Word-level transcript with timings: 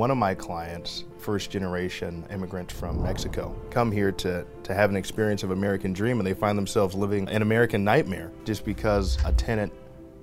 one 0.00 0.10
of 0.10 0.16
my 0.16 0.34
clients, 0.34 1.04
first 1.18 1.50
generation 1.50 2.26
immigrants 2.30 2.72
from 2.72 3.02
Mexico, 3.02 3.54
come 3.68 3.92
here 3.92 4.10
to, 4.10 4.46
to 4.62 4.72
have 4.72 4.88
an 4.88 4.96
experience 4.96 5.42
of 5.42 5.50
American 5.50 5.92
dream 5.92 6.18
and 6.18 6.26
they 6.26 6.32
find 6.32 6.56
themselves 6.56 6.94
living 6.94 7.28
an 7.28 7.42
American 7.42 7.84
nightmare 7.84 8.32
just 8.46 8.64
because 8.64 9.18
a 9.26 9.32
tenant 9.32 9.70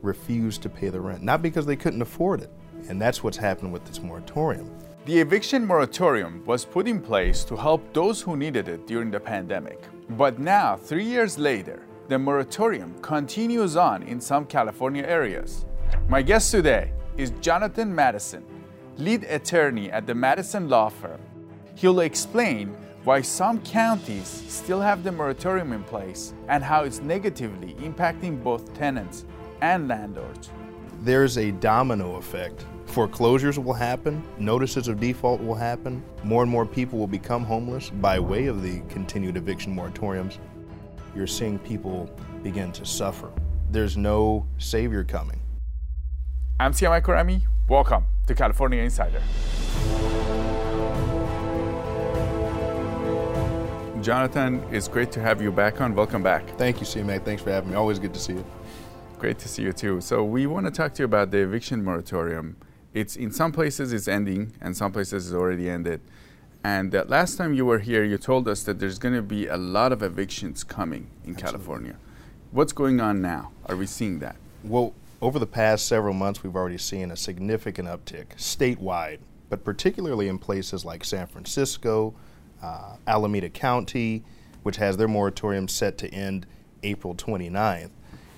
refused 0.01 0.63
to 0.63 0.67
pay 0.67 0.89
the 0.89 0.99
rent, 0.99 1.21
not 1.21 1.43
because 1.43 1.63
they 1.63 1.75
couldn't 1.75 2.01
afford 2.01 2.41
it. 2.41 2.49
And 2.89 2.99
that's 2.99 3.23
what's 3.23 3.37
happened 3.37 3.71
with 3.71 3.85
this 3.85 4.01
moratorium. 4.01 4.67
The 5.05 5.19
eviction 5.19 5.63
moratorium 5.63 6.43
was 6.47 6.65
put 6.65 6.87
in 6.87 6.99
place 6.99 7.43
to 7.43 7.55
help 7.55 7.93
those 7.93 8.19
who 8.19 8.35
needed 8.35 8.67
it 8.67 8.87
during 8.87 9.11
the 9.11 9.19
pandemic. 9.19 9.79
But 10.09 10.39
now, 10.39 10.75
three 10.75 11.05
years 11.05 11.37
later, 11.37 11.83
the 12.07 12.17
moratorium 12.17 12.95
continues 13.03 13.75
on 13.75 14.01
in 14.01 14.19
some 14.19 14.47
California 14.47 15.03
areas. 15.03 15.67
My 16.09 16.23
guest 16.23 16.49
today 16.49 16.93
is 17.15 17.29
Jonathan 17.41 17.93
Madison, 17.93 18.43
lead 18.97 19.23
attorney 19.25 19.91
at 19.91 20.07
the 20.07 20.15
Madison 20.15 20.69
Law 20.69 20.89
Firm. 20.89 21.19
He'll 21.75 21.99
explain 21.99 22.69
why 23.03 23.21
some 23.21 23.61
counties 23.61 24.27
still 24.27 24.81
have 24.81 25.03
the 25.03 25.11
moratorium 25.11 25.71
in 25.71 25.83
place 25.83 26.33
and 26.49 26.63
how 26.63 26.83
it's 26.83 26.99
negatively 26.99 27.73
impacting 27.75 28.43
both 28.43 28.73
tenants 28.73 29.25
and 29.61 29.87
landlords. 29.87 30.49
There's 31.01 31.37
a 31.37 31.51
domino 31.51 32.15
effect. 32.15 32.65
Foreclosures 32.87 33.59
will 33.59 33.73
happen, 33.73 34.23
notices 34.39 34.87
of 34.87 34.99
default 34.99 35.41
will 35.41 35.55
happen, 35.55 36.03
more 36.23 36.41
and 36.41 36.51
more 36.51 36.65
people 36.65 36.97
will 36.97 37.07
become 37.07 37.43
homeless 37.43 37.91
by 37.91 38.19
way 38.19 38.47
of 38.47 38.63
the 38.63 38.79
continued 38.89 39.37
eviction 39.37 39.75
moratoriums. 39.75 40.37
You're 41.15 41.27
seeing 41.27 41.59
people 41.59 42.09
begin 42.41 42.71
to 42.71 42.85
suffer. 42.85 43.31
There's 43.69 43.95
no 43.95 44.47
savior 44.57 45.03
coming. 45.03 45.39
I'm 46.59 46.71
Siyamak 46.71 47.03
Khorrami. 47.03 47.43
Welcome 47.69 48.05
to 48.27 48.35
California 48.35 48.81
Insider. 48.81 49.21
Jonathan, 54.01 54.63
it's 54.71 54.87
great 54.87 55.11
to 55.11 55.19
have 55.19 55.41
you 55.41 55.51
back 55.51 55.81
on. 55.81 55.95
Welcome 55.95 56.23
back. 56.23 56.47
Thank 56.57 56.79
you, 56.79 56.85
Siyamak. 56.85 57.25
Thanks 57.25 57.41
for 57.41 57.51
having 57.51 57.71
me. 57.71 57.75
Always 57.75 57.99
good 57.99 58.13
to 58.13 58.19
see 58.19 58.33
you. 58.33 58.45
Great 59.19 59.39
to 59.39 59.49
see 59.49 59.63
you 59.63 59.73
too. 59.73 59.99
So 59.99 60.23
we 60.23 60.45
want 60.45 60.65
to 60.65 60.71
talk 60.71 60.93
to 60.93 61.01
you 61.01 61.05
about 61.05 61.31
the 61.31 61.39
eviction 61.39 61.83
moratorium. 61.83 62.55
It's 62.93 63.15
in 63.15 63.31
some 63.31 63.51
places 63.51 63.91
it's 63.91 64.07
ending, 64.07 64.53
and 64.61 64.77
some 64.77 64.91
places 64.91 65.27
it's 65.27 65.35
already 65.35 65.69
ended. 65.69 66.01
And 66.63 66.93
uh, 66.95 67.05
last 67.07 67.37
time 67.37 67.53
you 67.53 67.65
were 67.65 67.79
here, 67.79 68.03
you 68.03 68.17
told 68.17 68.47
us 68.47 68.63
that 68.63 68.79
there's 68.79 68.99
going 68.99 69.15
to 69.15 69.21
be 69.21 69.47
a 69.47 69.57
lot 69.57 69.91
of 69.91 70.03
evictions 70.03 70.63
coming 70.63 71.09
in 71.23 71.31
Absolutely. 71.31 71.43
California. 71.43 71.95
What's 72.51 72.73
going 72.73 72.99
on 72.99 73.21
now? 73.21 73.51
Are 73.65 73.75
we 73.75 73.87
seeing 73.87 74.19
that? 74.19 74.35
Well, 74.63 74.93
over 75.21 75.39
the 75.39 75.47
past 75.47 75.87
several 75.87 76.13
months, 76.13 76.43
we've 76.43 76.55
already 76.55 76.77
seen 76.77 77.11
a 77.11 77.15
significant 77.15 77.87
uptick 77.87 78.35
statewide, 78.37 79.19
but 79.49 79.63
particularly 79.63 80.27
in 80.27 80.37
places 80.37 80.85
like 80.85 81.03
San 81.03 81.27
Francisco, 81.27 82.13
uh, 82.61 82.97
Alameda 83.07 83.49
County, 83.49 84.23
which 84.63 84.77
has 84.77 84.97
their 84.97 85.07
moratorium 85.07 85.67
set 85.67 85.97
to 85.97 86.09
end 86.09 86.45
April 86.83 87.15
29th. 87.15 87.89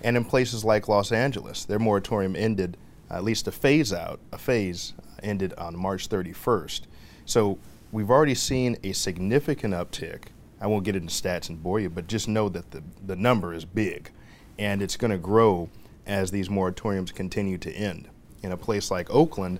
And 0.03 0.15
in 0.15 0.23
places 0.23 0.63
like 0.63 0.87
Los 0.87 1.11
Angeles, 1.11 1.65
their 1.65 1.79
moratorium 1.79 2.35
ended, 2.35 2.77
uh, 3.11 3.15
at 3.15 3.23
least 3.23 3.47
a 3.47 3.51
phase 3.51 3.91
out, 3.91 4.19
a 4.31 4.37
phase 4.37 4.93
uh, 4.99 5.19
ended 5.21 5.53
on 5.55 5.77
March 5.77 6.07
31st. 6.07 6.81
So 7.25 7.59
we've 7.91 8.09
already 8.09 8.35
seen 8.35 8.77
a 8.83 8.93
significant 8.93 9.73
uptick. 9.73 10.25
I 10.61 10.67
won't 10.67 10.85
get 10.85 10.95
into 10.95 11.13
stats 11.13 11.49
and 11.49 11.61
bore 11.61 11.81
you, 11.81 11.89
but 11.89 12.07
just 12.07 12.29
know 12.29 12.47
that 12.49 12.71
the, 12.71 12.83
the 13.05 13.17
number 13.17 13.53
is 13.53 13.65
big 13.65 14.11
and 14.57 14.81
it's 14.81 14.97
going 14.97 15.11
to 15.11 15.17
grow 15.17 15.69
as 16.09 16.31
these 16.31 16.49
moratoriums 16.49 17.13
continue 17.13 17.57
to 17.59 17.71
end. 17.71 18.09
In 18.41 18.51
a 18.51 18.57
place 18.57 18.89
like 18.89 19.09
Oakland, 19.11 19.59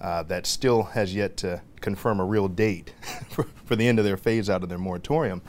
uh, 0.00 0.22
that 0.24 0.46
still 0.46 0.82
has 0.82 1.14
yet 1.14 1.36
to 1.36 1.60
confirm 1.80 2.20
a 2.20 2.24
real 2.24 2.48
date 2.48 2.94
for, 3.28 3.44
for, 3.64 3.76
the 3.76 3.86
end 3.86 3.98
of 3.98 4.04
their 4.04 4.16
phase 4.16 4.48
out 4.48 4.62
of 4.62 4.68
their 4.68 4.78
moratorium, 4.78 5.42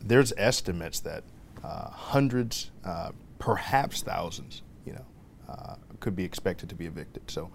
there's 0.00 0.32
estimates 0.38 1.00
that 1.00 1.24
uh, 1.62 1.90
hundreds, 1.90 2.70
uh, 2.84 3.10
perhaps 3.38 4.00
thousands, 4.00 4.62
you 4.86 4.94
know, 4.94 5.04
uh, 5.48 5.74
could 6.00 6.16
be 6.16 6.24
expected 6.24 6.70
to 6.70 6.74
be 6.74 6.86
evicted. 6.86 7.30
So 7.30 7.50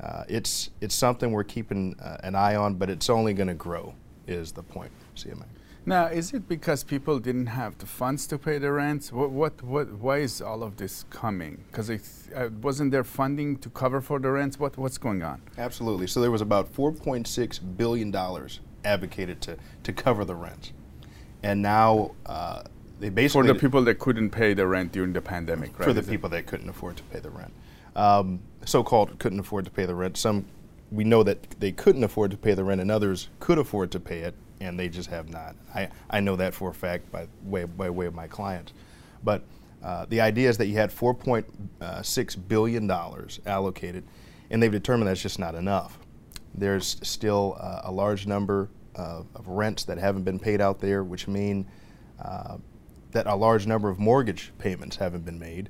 uh, 0.00 0.24
it's 0.28 0.70
it's 0.82 0.94
something 0.94 1.32
we're 1.32 1.44
keeping 1.44 1.96
uh, 2.00 2.18
an 2.22 2.34
eye 2.34 2.56
on, 2.56 2.74
but 2.74 2.90
it's 2.90 3.08
only 3.08 3.32
going 3.32 3.48
to 3.48 3.54
grow. 3.54 3.94
Is 4.26 4.52
the 4.52 4.62
point, 4.62 4.90
Siyamak? 5.16 5.46
Now, 5.88 6.06
is 6.06 6.34
it 6.34 6.48
because 6.48 6.82
people 6.82 7.20
didn't 7.20 7.46
have 7.46 7.78
the 7.78 7.86
funds 7.86 8.26
to 8.26 8.38
pay 8.38 8.58
the 8.58 8.72
rents? 8.72 9.12
What, 9.12 9.30
what, 9.30 9.62
what 9.62 9.92
why 9.92 10.18
is 10.18 10.42
all 10.42 10.64
of 10.64 10.78
this 10.78 11.04
coming? 11.10 11.64
Because 11.70 11.88
uh, 11.90 12.48
wasn't 12.60 12.90
there 12.90 13.04
funding 13.04 13.56
to 13.58 13.70
cover 13.70 14.00
for 14.00 14.18
the 14.18 14.32
rents? 14.32 14.58
What, 14.58 14.76
what's 14.76 14.98
going 14.98 15.22
on? 15.22 15.42
Absolutely. 15.56 16.08
So 16.08 16.20
there 16.20 16.32
was 16.32 16.40
about 16.40 16.74
4.6 16.74 17.76
billion 17.76 18.10
dollars 18.10 18.58
advocated 18.84 19.40
to 19.42 19.56
to 19.84 19.92
cover 19.92 20.24
the 20.24 20.34
rents, 20.34 20.72
and 21.44 21.62
now 21.62 22.16
uh, 22.26 22.64
they 22.98 23.08
basically 23.08 23.46
for 23.46 23.54
the 23.54 23.60
people 23.60 23.82
that 23.84 24.00
couldn't 24.00 24.30
pay 24.30 24.54
the 24.54 24.66
rent 24.66 24.90
during 24.90 25.12
the 25.12 25.20
pandemic, 25.20 25.78
right? 25.78 25.84
For 25.84 25.92
the 25.92 26.00
Is 26.00 26.08
people 26.08 26.26
it? 26.28 26.30
that 26.32 26.46
couldn't 26.46 26.68
afford 26.68 26.96
to 26.96 27.04
pay 27.04 27.20
the 27.20 27.30
rent, 27.30 27.52
um, 27.94 28.40
so-called 28.64 29.20
couldn't 29.20 29.38
afford 29.38 29.64
to 29.66 29.70
pay 29.70 29.86
the 29.86 29.94
rent. 29.94 30.16
Some 30.16 30.46
we 30.90 31.04
know 31.04 31.22
that 31.22 31.60
they 31.60 31.70
couldn't 31.70 32.02
afford 32.02 32.32
to 32.32 32.36
pay 32.36 32.54
the 32.54 32.64
rent, 32.64 32.80
and 32.80 32.90
others 32.90 33.28
could 33.38 33.58
afford 33.58 33.92
to 33.92 34.00
pay 34.00 34.20
it, 34.20 34.34
and 34.60 34.78
they 34.78 34.88
just 34.88 35.10
have 35.10 35.28
not. 35.28 35.54
I, 35.74 35.88
I 36.10 36.20
know 36.20 36.36
that 36.36 36.54
for 36.54 36.70
a 36.70 36.74
fact 36.74 37.10
by 37.10 37.28
way 37.44 37.64
by 37.64 37.90
way 37.90 38.06
of 38.06 38.14
my 38.14 38.26
clients, 38.26 38.72
but. 39.22 39.42
Uh, 39.84 40.04
the 40.08 40.20
idea 40.20 40.48
is 40.48 40.58
that 40.58 40.66
you 40.66 40.74
had 40.74 40.90
$4.6 40.90 41.44
uh, 41.80 42.40
billion 42.48 42.90
allocated, 43.46 44.02
and 44.50 44.60
they've 44.60 44.72
determined 44.72 45.06
that's 45.06 45.22
just 45.22 45.38
not 45.38 45.54
enough. 45.54 45.98
There's 46.54 46.96
still 47.02 47.56
uh, 47.60 47.82
a 47.84 47.92
large 47.92 48.26
number 48.26 48.68
of, 48.96 49.26
of, 49.36 49.46
rents 49.46 49.84
that 49.84 49.98
haven't 49.98 50.24
been 50.24 50.40
paid 50.40 50.60
out 50.60 50.80
there, 50.80 51.04
which 51.04 51.28
mean 51.28 51.66
uh, 52.20 52.56
that 53.12 53.26
a 53.26 53.34
large 53.34 53.66
number 53.66 53.88
of 53.88 53.98
mortgage 53.98 54.52
payments 54.58 54.96
haven't 54.96 55.24
been 55.24 55.38
made, 55.38 55.68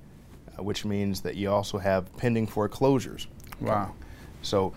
uh, 0.57 0.63
which 0.63 0.85
means 0.85 1.21
that 1.21 1.37
you 1.37 1.51
also 1.51 1.79
have 1.79 2.15
pending 2.17 2.47
foreclosures. 2.47 3.27
Wow. 3.61 3.95
So 4.43 4.73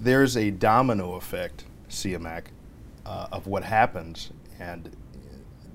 there's 0.00 0.36
a 0.36 0.50
domino 0.50 1.14
effect, 1.14 1.64
Siyamak, 1.88 2.44
uh, 3.06 3.28
of 3.32 3.46
what 3.46 3.64
happens. 3.64 4.30
And 4.58 4.94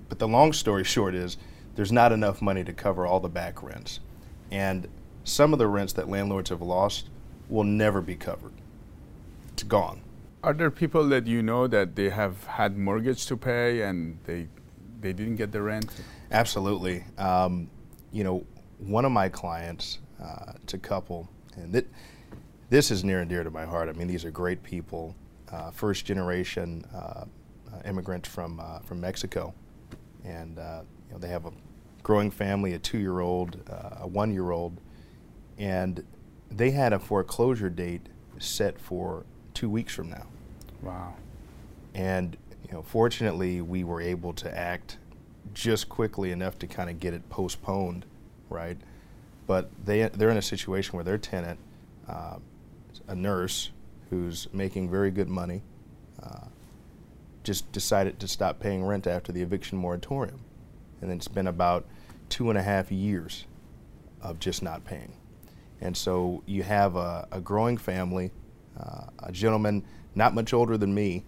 but 0.07 0.19
the 0.19 0.27
long 0.27 0.53
story 0.53 0.83
short 0.83 1.13
is 1.15 1.37
there's 1.75 1.91
not 1.91 2.11
enough 2.11 2.41
money 2.41 2.63
to 2.63 2.73
cover 2.73 3.05
all 3.05 3.19
the 3.19 3.29
back 3.29 3.61
rents, 3.61 3.99
and 4.51 4.87
some 5.23 5.53
of 5.53 5.59
the 5.59 5.67
rents 5.67 5.93
that 5.93 6.09
landlords 6.09 6.49
have 6.49 6.61
lost 6.61 7.09
will 7.49 7.63
never 7.63 8.01
be 8.01 8.15
covered. 8.15 8.53
It's 9.53 9.63
gone. 9.63 10.01
Are 10.43 10.53
there 10.53 10.71
people 10.71 11.07
that 11.09 11.27
you 11.27 11.41
know 11.41 11.67
that 11.67 11.95
they 11.95 12.09
have 12.09 12.45
had 12.45 12.77
mortgage 12.77 13.25
to 13.27 13.37
pay 13.37 13.81
and 13.81 14.17
they 14.23 14.47
they 15.01 15.13
didn't 15.13 15.35
get 15.35 15.51
the 15.51 15.61
rent? 15.61 15.89
Absolutely. 16.31 17.03
Um, 17.17 17.69
you 18.11 18.23
know, 18.23 18.45
one 18.77 19.05
of 19.05 19.11
my 19.11 19.29
clients, 19.29 19.99
uh, 20.21 20.53
it's 20.63 20.73
a 20.73 20.77
couple, 20.77 21.29
and 21.55 21.73
th- 21.73 21.87
this 22.69 22.91
is 22.91 23.03
near 23.03 23.19
and 23.19 23.29
dear 23.29 23.43
to 23.43 23.51
my 23.51 23.65
heart. 23.65 23.89
I 23.89 23.93
mean, 23.93 24.07
these 24.07 24.25
are 24.25 24.31
great 24.31 24.63
people, 24.63 25.15
uh, 25.51 25.71
first 25.71 26.05
generation 26.05 26.85
uh, 26.93 27.25
immigrants 27.85 28.27
from 28.27 28.59
uh, 28.59 28.79
from 28.79 28.99
Mexico, 29.01 29.53
and 30.23 30.59
uh, 30.59 30.81
you 31.07 31.13
know 31.13 31.19
they 31.19 31.29
have 31.29 31.45
a 31.45 31.51
growing 32.03 32.31
family, 32.31 32.73
a 32.73 32.79
two-year-old, 32.79 33.57
uh, 33.69 34.01
a 34.01 34.07
one-year-old, 34.07 34.79
and 35.57 36.03
they 36.49 36.71
had 36.71 36.93
a 36.93 36.99
foreclosure 36.99 37.69
date 37.69 38.07
set 38.37 38.79
for 38.79 39.25
two 39.53 39.69
weeks 39.69 39.93
from 39.93 40.09
now. 40.09 40.25
Wow. 40.81 41.13
And 41.93 42.37
you 42.65 42.73
know, 42.73 42.81
fortunately, 42.81 43.61
we 43.61 43.83
were 43.83 44.01
able 44.01 44.33
to 44.33 44.57
act 44.57 44.97
just 45.53 45.89
quickly 45.89 46.31
enough 46.31 46.59
to 46.59 46.67
kind 46.67 46.89
of 46.89 46.99
get 46.99 47.13
it 47.13 47.27
postponed, 47.29 48.05
right? 48.49 48.77
But 49.47 49.69
they 49.83 50.07
they're 50.09 50.29
in 50.29 50.37
a 50.37 50.41
situation 50.41 50.93
where 50.95 51.03
their 51.03 51.17
tenant, 51.17 51.59
uh, 52.07 52.37
a 53.07 53.15
nurse 53.15 53.71
who's 54.09 54.47
making 54.53 54.89
very 54.89 55.11
good 55.11 55.29
money, 55.29 55.61
uh, 56.21 56.47
just 57.43 57.71
decided 57.71 58.19
to 58.19 58.27
stop 58.27 58.59
paying 58.59 58.83
rent 58.83 59.07
after 59.07 59.31
the 59.31 59.41
eviction 59.41 59.77
moratorium, 59.77 60.41
and 61.01 61.11
it's 61.11 61.27
been 61.27 61.47
about 61.47 61.85
two 62.27 62.49
and 62.49 62.57
a 62.57 62.63
half 62.63 62.91
years 62.91 63.45
of 64.21 64.39
just 64.39 64.61
not 64.61 64.83
paying. 64.83 65.13
And 65.81 65.95
so 65.95 66.43
you 66.45 66.63
have 66.63 66.95
a, 66.95 67.27
a 67.31 67.39
growing 67.39 67.77
family, 67.77 68.31
uh, 68.79 69.05
a 69.23 69.31
gentleman 69.31 69.85
not 70.15 70.33
much 70.33 70.53
older 70.53 70.77
than 70.77 70.93
me, 70.93 71.23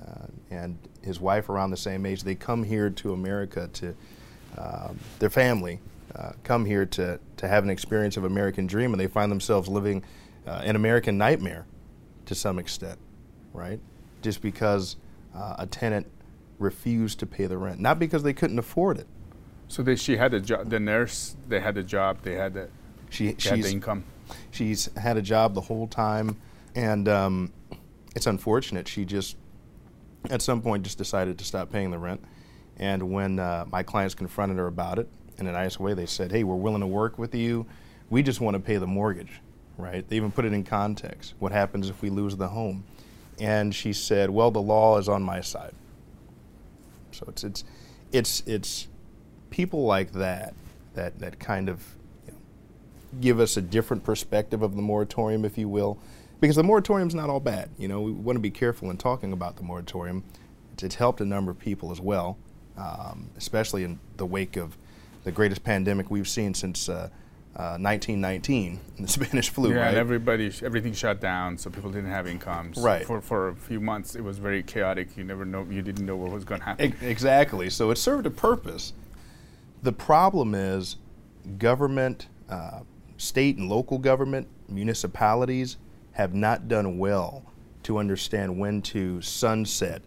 uh, 0.00 0.26
and 0.50 0.78
his 1.02 1.20
wife 1.20 1.48
around 1.48 1.70
the 1.70 1.76
same 1.76 2.06
age. 2.06 2.22
They 2.22 2.34
come 2.34 2.64
here 2.64 2.90
to 2.90 3.12
America 3.12 3.68
to 3.74 3.94
um, 4.56 4.98
their 5.18 5.30
family 5.30 5.80
uh, 6.14 6.32
come 6.44 6.64
here 6.64 6.86
to 6.86 7.20
to 7.36 7.48
have 7.48 7.62
an 7.62 7.70
experience 7.70 8.16
of 8.16 8.24
American 8.24 8.66
dream, 8.66 8.92
and 8.92 9.00
they 9.00 9.06
find 9.06 9.30
themselves 9.30 9.68
living 9.68 10.02
uh, 10.46 10.62
an 10.64 10.76
American 10.76 11.18
nightmare 11.18 11.66
to 12.26 12.34
some 12.34 12.58
extent, 12.58 12.98
right? 13.52 13.80
Just 14.22 14.42
because 14.42 14.96
uh, 15.34 15.56
a 15.58 15.66
tenant 15.66 16.06
refused 16.58 17.18
to 17.20 17.26
pay 17.26 17.46
the 17.46 17.58
rent, 17.58 17.80
not 17.80 17.98
because 17.98 18.22
they 18.22 18.32
couldn't 18.32 18.58
afford 18.58 18.98
it. 18.98 19.06
So 19.68 19.82
they, 19.82 19.96
she 19.96 20.16
had 20.16 20.32
a 20.34 20.40
job. 20.40 20.70
The 20.70 20.78
nurse, 20.78 21.36
they 21.48 21.60
had 21.60 21.76
a 21.76 21.82
job. 21.82 22.18
They 22.22 22.34
had 22.34 22.54
the, 22.54 22.68
she, 23.10 23.28
had 23.28 23.62
the 23.62 23.70
income. 23.70 24.04
She's 24.50 24.88
had 24.96 25.16
a 25.16 25.22
job 25.22 25.54
the 25.54 25.60
whole 25.60 25.86
time, 25.86 26.36
and 26.74 27.08
um, 27.08 27.52
it's 28.14 28.26
unfortunate. 28.26 28.88
She 28.88 29.04
just, 29.04 29.36
at 30.30 30.42
some 30.42 30.62
point, 30.62 30.84
just 30.84 30.98
decided 30.98 31.38
to 31.38 31.44
stop 31.44 31.70
paying 31.70 31.90
the 31.90 31.98
rent. 31.98 32.22
And 32.78 33.10
when 33.10 33.38
uh, 33.38 33.64
my 33.70 33.82
clients 33.82 34.14
confronted 34.14 34.58
her 34.58 34.66
about 34.66 34.98
it 34.98 35.08
in 35.38 35.46
a 35.46 35.52
nice 35.52 35.80
way, 35.80 35.94
they 35.94 36.06
said, 36.06 36.30
"Hey, 36.30 36.44
we're 36.44 36.56
willing 36.56 36.80
to 36.80 36.86
work 36.86 37.18
with 37.18 37.34
you. 37.34 37.66
We 38.10 38.22
just 38.22 38.40
want 38.40 38.54
to 38.54 38.60
pay 38.60 38.76
the 38.76 38.86
mortgage." 38.86 39.40
Right? 39.78 40.08
They 40.08 40.16
even 40.16 40.32
put 40.32 40.44
it 40.44 40.52
in 40.52 40.64
context. 40.64 41.34
What 41.38 41.52
happens 41.52 41.90
if 41.90 42.00
we 42.00 42.10
lose 42.10 42.36
the 42.36 42.48
home? 42.48 42.84
And 43.38 43.74
she 43.74 43.92
said, 43.92 44.30
"Well, 44.30 44.50
the 44.50 44.62
law 44.62 44.98
is 44.98 45.08
on 45.08 45.22
my 45.22 45.40
side." 45.42 45.74
So 47.12 47.26
it's 47.28 47.44
it's 47.44 47.64
it's 48.12 48.42
it's 48.46 48.88
people 49.50 49.84
like 49.84 50.12
that 50.12 50.54
that 50.94 51.18
that 51.18 51.38
kind 51.38 51.68
of 51.68 51.96
you 52.26 52.32
know, 52.32 52.38
give 53.20 53.40
us 53.40 53.56
a 53.56 53.62
different 53.62 54.04
perspective 54.04 54.62
of 54.62 54.76
the 54.76 54.82
moratorium, 54.82 55.44
if 55.44 55.58
you 55.58 55.68
will, 55.68 55.98
because 56.40 56.56
the 56.56 56.64
moratorium 56.64 57.08
is 57.08 57.14
not 57.14 57.28
all 57.30 57.40
bad. 57.40 57.68
You 57.78 57.88
know, 57.88 58.00
we 58.00 58.12
want 58.12 58.36
to 58.36 58.40
be 58.40 58.50
careful 58.50 58.90
in 58.90 58.96
talking 58.96 59.32
about 59.32 59.56
the 59.56 59.62
moratorium. 59.62 60.24
It's, 60.72 60.82
it's 60.82 60.94
helped 60.94 61.20
a 61.20 61.26
number 61.26 61.50
of 61.50 61.58
people 61.58 61.92
as 61.92 62.00
well, 62.00 62.38
um, 62.76 63.30
especially 63.36 63.84
in 63.84 63.98
the 64.16 64.26
wake 64.26 64.56
of 64.56 64.76
the 65.24 65.32
greatest 65.32 65.64
pandemic 65.64 66.10
we've 66.10 66.28
seen 66.28 66.54
since. 66.54 66.88
Uh, 66.88 67.10
uh, 67.56 67.78
1919, 67.80 68.80
the 69.00 69.08
Spanish 69.08 69.48
flu. 69.48 69.70
Yeah, 69.70 69.76
right? 69.76 69.88
and 69.88 69.96
everybody, 69.96 70.52
everything 70.62 70.92
shut 70.92 71.20
down, 71.20 71.56
so 71.56 71.70
people 71.70 71.90
didn't 71.90 72.10
have 72.10 72.26
incomes. 72.26 72.76
Right. 72.76 73.06
For 73.06 73.22
for 73.22 73.48
a 73.48 73.56
few 73.56 73.80
months, 73.80 74.14
it 74.14 74.22
was 74.22 74.36
very 74.38 74.62
chaotic. 74.62 75.16
You 75.16 75.24
never 75.24 75.46
know, 75.46 75.66
you 75.70 75.80
didn't 75.80 76.04
know 76.04 76.16
what 76.16 76.30
was 76.30 76.44
going 76.44 76.60
to 76.60 76.66
happen. 76.66 76.94
E- 77.00 77.06
exactly. 77.06 77.70
So 77.70 77.90
it 77.90 77.96
served 77.96 78.26
a 78.26 78.30
purpose. 78.30 78.92
The 79.82 79.92
problem 79.92 80.54
is 80.54 80.96
government, 81.58 82.26
uh, 82.50 82.80
state 83.16 83.56
and 83.56 83.70
local 83.70 83.98
government, 83.98 84.48
municipalities 84.68 85.78
have 86.12 86.34
not 86.34 86.68
done 86.68 86.98
well 86.98 87.42
to 87.84 87.98
understand 87.98 88.58
when 88.58 88.82
to 88.82 89.22
sunset 89.22 90.02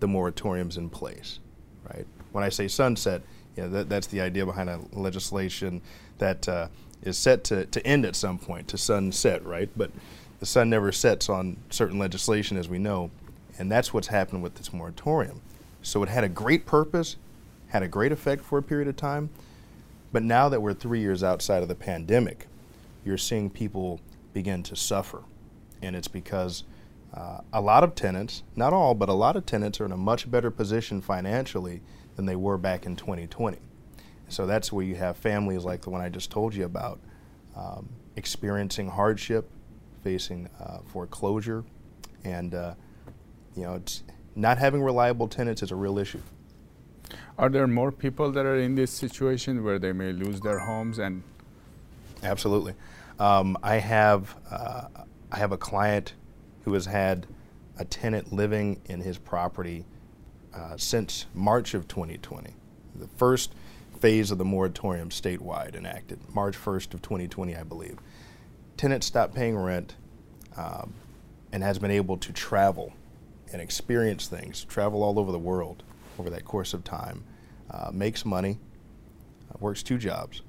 the 0.00 0.06
moratoriums 0.06 0.76
in 0.76 0.90
place. 0.90 1.38
Right. 1.84 2.06
When 2.32 2.44
I 2.44 2.50
say 2.50 2.68
sunset, 2.68 3.22
yeah, 3.56 3.66
that, 3.68 3.88
that's 3.88 4.06
the 4.08 4.20
idea 4.20 4.44
behind 4.44 4.68
a 4.68 4.80
legislation 4.92 5.80
that 6.18 6.48
uh, 6.48 6.68
is 7.02 7.16
set 7.18 7.44
to, 7.44 7.66
to 7.66 7.86
end 7.86 8.04
at 8.04 8.16
some 8.16 8.38
point, 8.38 8.68
to 8.68 8.78
sunset, 8.78 9.44
right? 9.44 9.68
But 9.76 9.90
the 10.40 10.46
sun 10.46 10.70
never 10.70 10.92
sets 10.92 11.28
on 11.28 11.56
certain 11.70 11.98
legislation, 11.98 12.56
as 12.56 12.68
we 12.68 12.78
know, 12.78 13.10
and 13.58 13.70
that's 13.70 13.94
what's 13.94 14.08
happened 14.08 14.42
with 14.42 14.54
this 14.56 14.72
moratorium. 14.72 15.40
So 15.82 16.02
it 16.02 16.08
had 16.08 16.24
a 16.24 16.28
great 16.28 16.66
purpose, 16.66 17.16
had 17.68 17.82
a 17.82 17.88
great 17.88 18.12
effect 18.12 18.42
for 18.42 18.58
a 18.58 18.62
period 18.62 18.88
of 18.88 18.96
time, 18.96 19.30
but 20.12 20.22
now 20.22 20.48
that 20.48 20.60
we're 20.60 20.74
three 20.74 21.00
years 21.00 21.22
outside 21.22 21.62
of 21.62 21.68
the 21.68 21.74
pandemic, 21.74 22.46
you're 23.04 23.18
seeing 23.18 23.50
people 23.50 24.00
begin 24.32 24.62
to 24.64 24.76
suffer. 24.76 25.22
And 25.82 25.94
it's 25.94 26.08
because 26.08 26.64
uh, 27.12 27.40
a 27.52 27.60
lot 27.60 27.84
of 27.84 27.94
tenants, 27.94 28.42
not 28.56 28.72
all, 28.72 28.94
but 28.94 29.08
a 29.08 29.12
lot 29.12 29.36
of 29.36 29.44
tenants 29.44 29.80
are 29.80 29.84
in 29.84 29.92
a 29.92 29.96
much 29.96 30.30
better 30.30 30.50
position 30.50 31.00
financially 31.00 31.80
than 32.16 32.26
they 32.26 32.36
were 32.36 32.58
back 32.58 32.86
in 32.86 32.96
2020. 32.96 33.58
So 34.28 34.46
that's 34.46 34.72
where 34.72 34.84
you 34.84 34.94
have 34.96 35.16
families 35.16 35.64
like 35.64 35.82
the 35.82 35.90
one 35.90 36.00
I 36.00 36.08
just 36.08 36.30
told 36.30 36.54
you 36.54 36.64
about 36.64 36.98
um, 37.56 37.88
experiencing 38.16 38.88
hardship, 38.88 39.48
facing 40.02 40.48
uh, 40.60 40.78
foreclosure, 40.86 41.64
and 42.24 42.54
uh, 42.54 42.74
you 43.54 43.62
know, 43.62 43.74
it's 43.74 44.02
not 44.34 44.58
having 44.58 44.82
reliable 44.82 45.28
tenants 45.28 45.62
is 45.62 45.70
a 45.70 45.76
real 45.76 45.98
issue. 45.98 46.20
Are 47.38 47.48
there 47.48 47.66
more 47.66 47.92
people 47.92 48.32
that 48.32 48.46
are 48.46 48.56
in 48.56 48.74
this 48.74 48.90
situation 48.90 49.62
where 49.62 49.78
they 49.78 49.92
may 49.92 50.12
lose 50.12 50.40
their 50.40 50.58
homes 50.58 50.98
and? 50.98 51.22
Absolutely. 52.22 52.74
Um, 53.18 53.56
I 53.62 53.76
have 53.76 54.34
uh, 54.50 54.86
I 55.30 55.38
have 55.38 55.52
a 55.52 55.56
client 55.56 56.14
who 56.64 56.72
has 56.74 56.86
had 56.86 57.26
a 57.78 57.84
tenant 57.84 58.32
living 58.32 58.80
in 58.86 59.00
his 59.00 59.18
property 59.18 59.84
uh, 60.54 60.76
since 60.76 61.26
March 61.34 61.74
of 61.74 61.88
2020. 61.88 62.54
The 62.94 63.08
first 63.08 63.52
phase 63.98 64.30
of 64.30 64.38
the 64.38 64.44
moratorium 64.44 65.08
statewide 65.08 65.74
enacted, 65.74 66.18
March 66.32 66.56
1st 66.56 66.94
of 66.94 67.02
2020, 67.02 67.56
I 67.56 67.62
believe. 67.62 67.98
Tenant 68.76 69.02
stopped 69.02 69.34
paying 69.34 69.56
rent 69.56 69.96
um, 70.56 70.94
and 71.52 71.62
has 71.62 71.78
been 71.78 71.90
able 71.90 72.16
to 72.18 72.32
travel 72.32 72.92
and 73.52 73.60
experience 73.60 74.26
things, 74.26 74.64
travel 74.64 75.02
all 75.02 75.18
over 75.18 75.32
the 75.32 75.38
world 75.38 75.82
over 76.18 76.30
that 76.30 76.44
course 76.44 76.74
of 76.74 76.84
time, 76.84 77.24
uh, 77.70 77.90
makes 77.92 78.24
money, 78.24 78.58
uh, 79.50 79.56
works 79.58 79.82
two 79.82 79.98
jobs, 79.98 80.42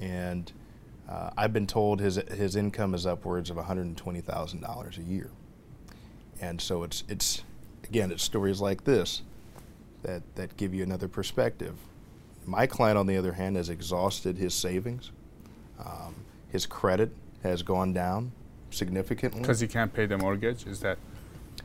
and 0.00 0.52
uh, 1.08 1.30
I've 1.36 1.52
been 1.52 1.66
told 1.66 2.00
his 2.00 2.16
his 2.16 2.54
income 2.54 2.94
is 2.94 3.06
upwards 3.06 3.50
of 3.50 3.56
$120,000 3.56 4.98
a 4.98 5.02
year, 5.02 5.30
and 6.40 6.60
so 6.60 6.82
it's 6.82 7.02
it's 7.08 7.42
again 7.88 8.10
it's 8.10 8.22
stories 8.22 8.60
like 8.60 8.84
this 8.84 9.22
that 10.02 10.22
that 10.36 10.56
give 10.56 10.74
you 10.74 10.82
another 10.82 11.08
perspective. 11.08 11.74
My 12.46 12.66
client, 12.66 12.96
on 12.96 13.06
the 13.06 13.16
other 13.16 13.32
hand, 13.32 13.56
has 13.56 13.68
exhausted 13.68 14.38
his 14.38 14.54
savings. 14.54 15.10
Um, 15.78 16.14
his 16.50 16.64
credit 16.64 17.10
has 17.42 17.62
gone 17.62 17.92
down 17.92 18.32
significantly 18.70 19.40
Because 19.40 19.60
he 19.60 19.66
can't 19.68 19.92
pay 19.92 20.06
the 20.06 20.16
mortgage, 20.18 20.66
is 20.66 20.80
that? 20.80 20.98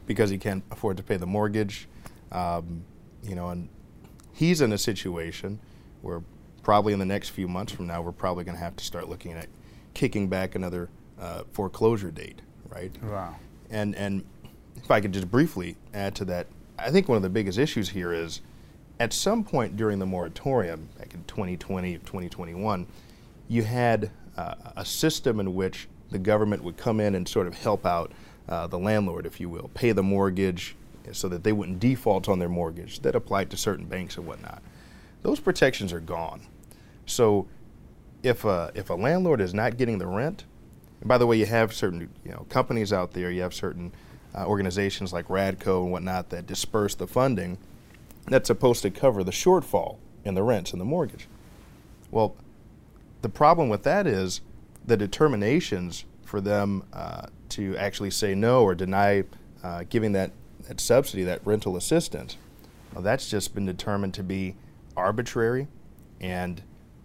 because 0.06 0.30
he 0.30 0.38
can't 0.38 0.64
afford 0.72 0.98
to 0.98 1.04
pay 1.04 1.16
the 1.16 1.26
mortgage. 1.26 1.88
Um, 2.32 2.84
you 3.24 3.36
know, 3.36 3.50
and 3.50 3.70
he's 4.34 4.60
in 4.60 4.74
a 4.74 4.78
situation 4.78 5.60
where 6.02 6.22
probably 6.64 6.92
in 6.92 7.00
the 7.00 7.06
next 7.06 7.30
few 7.30 7.48
months 7.48 7.72
from 7.72 7.88
now, 7.88 8.02
we're 8.02 8.12
probably 8.12 8.44
going 8.44 8.58
to 8.58 8.64
have 8.64 8.76
to 8.76 8.84
start 8.84 9.08
looking 9.08 9.32
at 9.34 9.48
kicking 9.94 10.28
back 10.28 10.56
another 10.56 10.90
uh, 11.22 11.44
foreclosure 11.54 12.12
date, 12.12 12.42
right? 12.68 12.92
Wow. 13.04 13.36
And 13.70 13.96
and 13.96 14.26
if 14.84 14.92
I 14.92 15.00
could 15.00 15.14
just 15.14 15.32
briefly 15.32 15.78
add 15.94 16.14
to 16.16 16.26
that, 16.26 16.48
I 16.78 16.92
think 16.92 17.08
one 17.08 17.16
of 17.16 17.24
the 17.24 17.30
biggest 17.30 17.58
issues 17.58 17.90
here 17.90 18.14
is 18.14 18.42
at 19.00 19.14
some 19.14 19.44
point 19.44 19.78
during 19.78 20.00
the 20.00 20.06
moratorium, 20.06 20.90
back 20.98 21.14
in 21.14 21.24
2020 21.26 21.96
or 21.96 22.00
2021, 22.00 22.86
you 23.48 23.64
had 23.64 24.12
uh, 24.38 24.56
a 24.76 24.86
system 24.86 25.40
in 25.40 25.56
which 25.56 25.88
the 26.10 26.20
government 26.20 26.64
would 26.64 26.78
come 26.78 27.00
in 27.00 27.16
and 27.16 27.28
sort 27.28 27.48
of 27.48 27.58
help 27.58 27.86
out 27.86 28.12
uh, 28.50 28.68
the 28.68 28.78
landlord, 28.78 29.26
if 29.26 29.40
you 29.40 29.50
will, 29.50 29.70
pay 29.74 29.92
the 29.92 30.04
mortgage 30.04 30.76
so 31.12 31.28
that 31.28 31.44
they 31.44 31.52
wouldn't 31.52 31.80
default 31.80 32.30
on 32.30 32.40
their 32.40 32.50
mortgage 32.50 33.00
that 33.02 33.16
applied 33.16 33.50
to 33.50 33.58
certain 33.58 33.86
banks 33.86 34.18
and 34.18 34.26
whatnot. 34.26 34.62
Those 35.22 35.40
protections 35.40 35.94
are 35.94 36.00
gone. 36.00 36.42
So 37.06 37.48
if 38.22 38.46
a, 38.46 38.72
if 38.76 38.90
a 38.90 38.94
landlord 38.94 39.42
is 39.42 39.54
not 39.54 39.78
getting 39.78 39.98
the 39.98 40.08
rent, 40.08 40.44
and 41.00 41.08
by 41.08 41.18
the 41.18 41.28
way, 41.28 41.38
you 41.38 41.46
have 41.46 41.74
certain 41.74 42.10
you 42.24 42.32
know 42.32 42.46
companies 42.50 42.94
out 42.94 43.12
there, 43.12 43.30
you 43.30 43.42
have 43.42 43.54
certain 43.54 43.92
uh, 44.36 44.46
organizations 44.46 45.14
like 45.14 45.28
Radco 45.28 45.84
and 45.84 45.92
whatnot 45.92 46.30
that 46.30 46.48
disperse 46.48 46.96
the 46.96 47.08
funding 47.08 47.58
that's 48.28 48.48
supposed 48.48 48.82
to 48.84 48.90
cover 48.90 49.24
the 49.24 49.32
shortfall 49.32 49.98
in 50.24 50.34
the 50.34 50.44
rents 50.44 50.72
and 50.72 50.80
the 50.80 50.86
mortgage. 50.86 51.28
Well, 52.10 52.36
the 53.22 53.30
problem 53.30 53.70
with 53.70 53.84
that 53.84 54.08
is 54.08 54.42
the 54.86 54.98
determinations 54.98 56.06
for 56.24 56.42
them 56.42 56.84
uh, 56.94 57.28
to 57.50 57.76
actually 57.78 58.12
say 58.12 58.34
no 58.34 58.64
or 58.64 58.76
deny 58.76 59.24
uh, 59.64 59.84
giving 59.90 60.14
that, 60.14 60.32
that 60.68 60.80
subsidy, 60.80 61.24
that 61.24 61.46
rental 61.46 61.76
assistance, 61.76 62.38
well, 62.94 63.04
that's 63.04 63.30
just 63.30 63.54
been 63.54 63.66
determined 63.66 64.14
to 64.14 64.24
be 64.24 64.56
arbitrary 64.96 65.68
and 66.22 66.62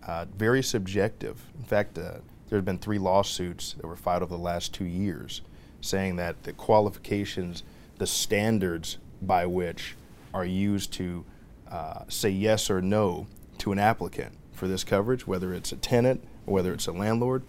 uh, 0.07 0.27
very 0.37 0.63
subjective. 0.63 1.45
In 1.59 1.65
fact, 1.65 1.99
uh, 1.99 2.19
there 2.49 2.59
have 2.59 2.65
been 2.65 2.79
three 2.79 2.99
lawsuits 2.99 3.75
that 3.75 3.87
were 3.87 3.97
filed 3.97 4.23
over 4.23 4.35
the 4.35 4.43
last 4.43 4.73
two 4.73 4.85
years 4.85 5.43
saying 5.81 6.17
that 6.17 6.43
the 6.45 6.53
qualifications, 6.53 7.63
the 7.99 8.07
standards 8.07 8.99
by 9.23 9.47
which 9.47 9.97
are 10.35 10.45
used 10.45 10.93
to 10.95 11.25
uh, 11.71 12.03
say 12.09 12.31
yes 12.31 12.71
or 12.71 12.81
no 12.81 13.27
to 13.59 13.73
an 13.73 13.79
applicant 13.79 14.33
for 14.53 14.69
this 14.69 14.85
coverage, 14.85 15.27
whether 15.27 15.53
it's 15.53 15.73
a 15.73 15.77
tenant 15.77 16.23
or 16.47 16.55
whether 16.55 16.73
it's 16.73 16.87
a 16.87 16.93
landlord, 16.93 17.43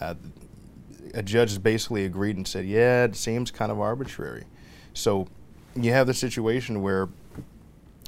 uh, 0.00 0.14
a 1.14 1.22
judge 1.22 1.50
has 1.50 1.58
basically 1.58 2.04
agreed 2.04 2.36
and 2.36 2.46
said, 2.46 2.66
yeah, 2.66 3.04
it 3.04 3.16
seems 3.16 3.50
kind 3.50 3.72
of 3.72 3.80
arbitrary. 3.80 4.44
So 4.94 5.28
you 5.74 5.92
have 5.92 6.06
the 6.06 6.14
situation 6.14 6.82
where, 6.82 7.08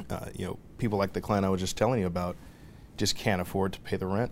uh, 0.08 0.26
you 0.34 0.46
know, 0.46 0.58
people 0.78 0.98
like 0.98 1.12
the 1.12 1.20
client 1.20 1.46
I 1.46 1.48
was 1.48 1.60
just 1.60 1.76
telling 1.76 2.00
you 2.00 2.06
about 2.06 2.36
just 2.96 3.16
can't 3.16 3.40
afford 3.40 3.72
to 3.72 3.80
pay 3.80 3.96
the 3.96 4.06
rent. 4.06 4.30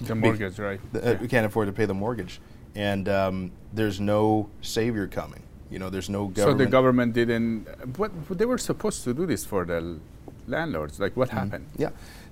The 0.00 0.14
mortgage, 0.14 0.58
right? 0.58 0.80
Uh, 0.94 1.14
we 1.20 1.28
can't 1.28 1.46
afford 1.46 1.68
to 1.68 1.72
pay 1.72 1.86
the 1.86 1.94
mortgage. 1.94 2.40
And 2.74 3.08
um, 3.08 3.52
there's 3.72 4.00
no 4.00 4.48
savior 4.62 5.06
coming. 5.06 5.42
You 5.70 5.78
know, 5.78 5.90
there's 5.90 6.10
no 6.10 6.28
government. 6.28 6.58
So 6.60 6.64
the 6.64 6.70
government 6.70 7.12
didn't. 7.14 7.66
What 7.98 8.12
they 8.28 8.44
were 8.44 8.58
supposed 8.58 9.04
to 9.04 9.14
do 9.14 9.26
this 9.26 9.44
for 9.44 9.64
the 9.64 9.98
landlords. 10.46 11.00
Like 11.00 11.16
what 11.16 11.30
happened? 11.30 11.66
Yeah. 11.76 11.90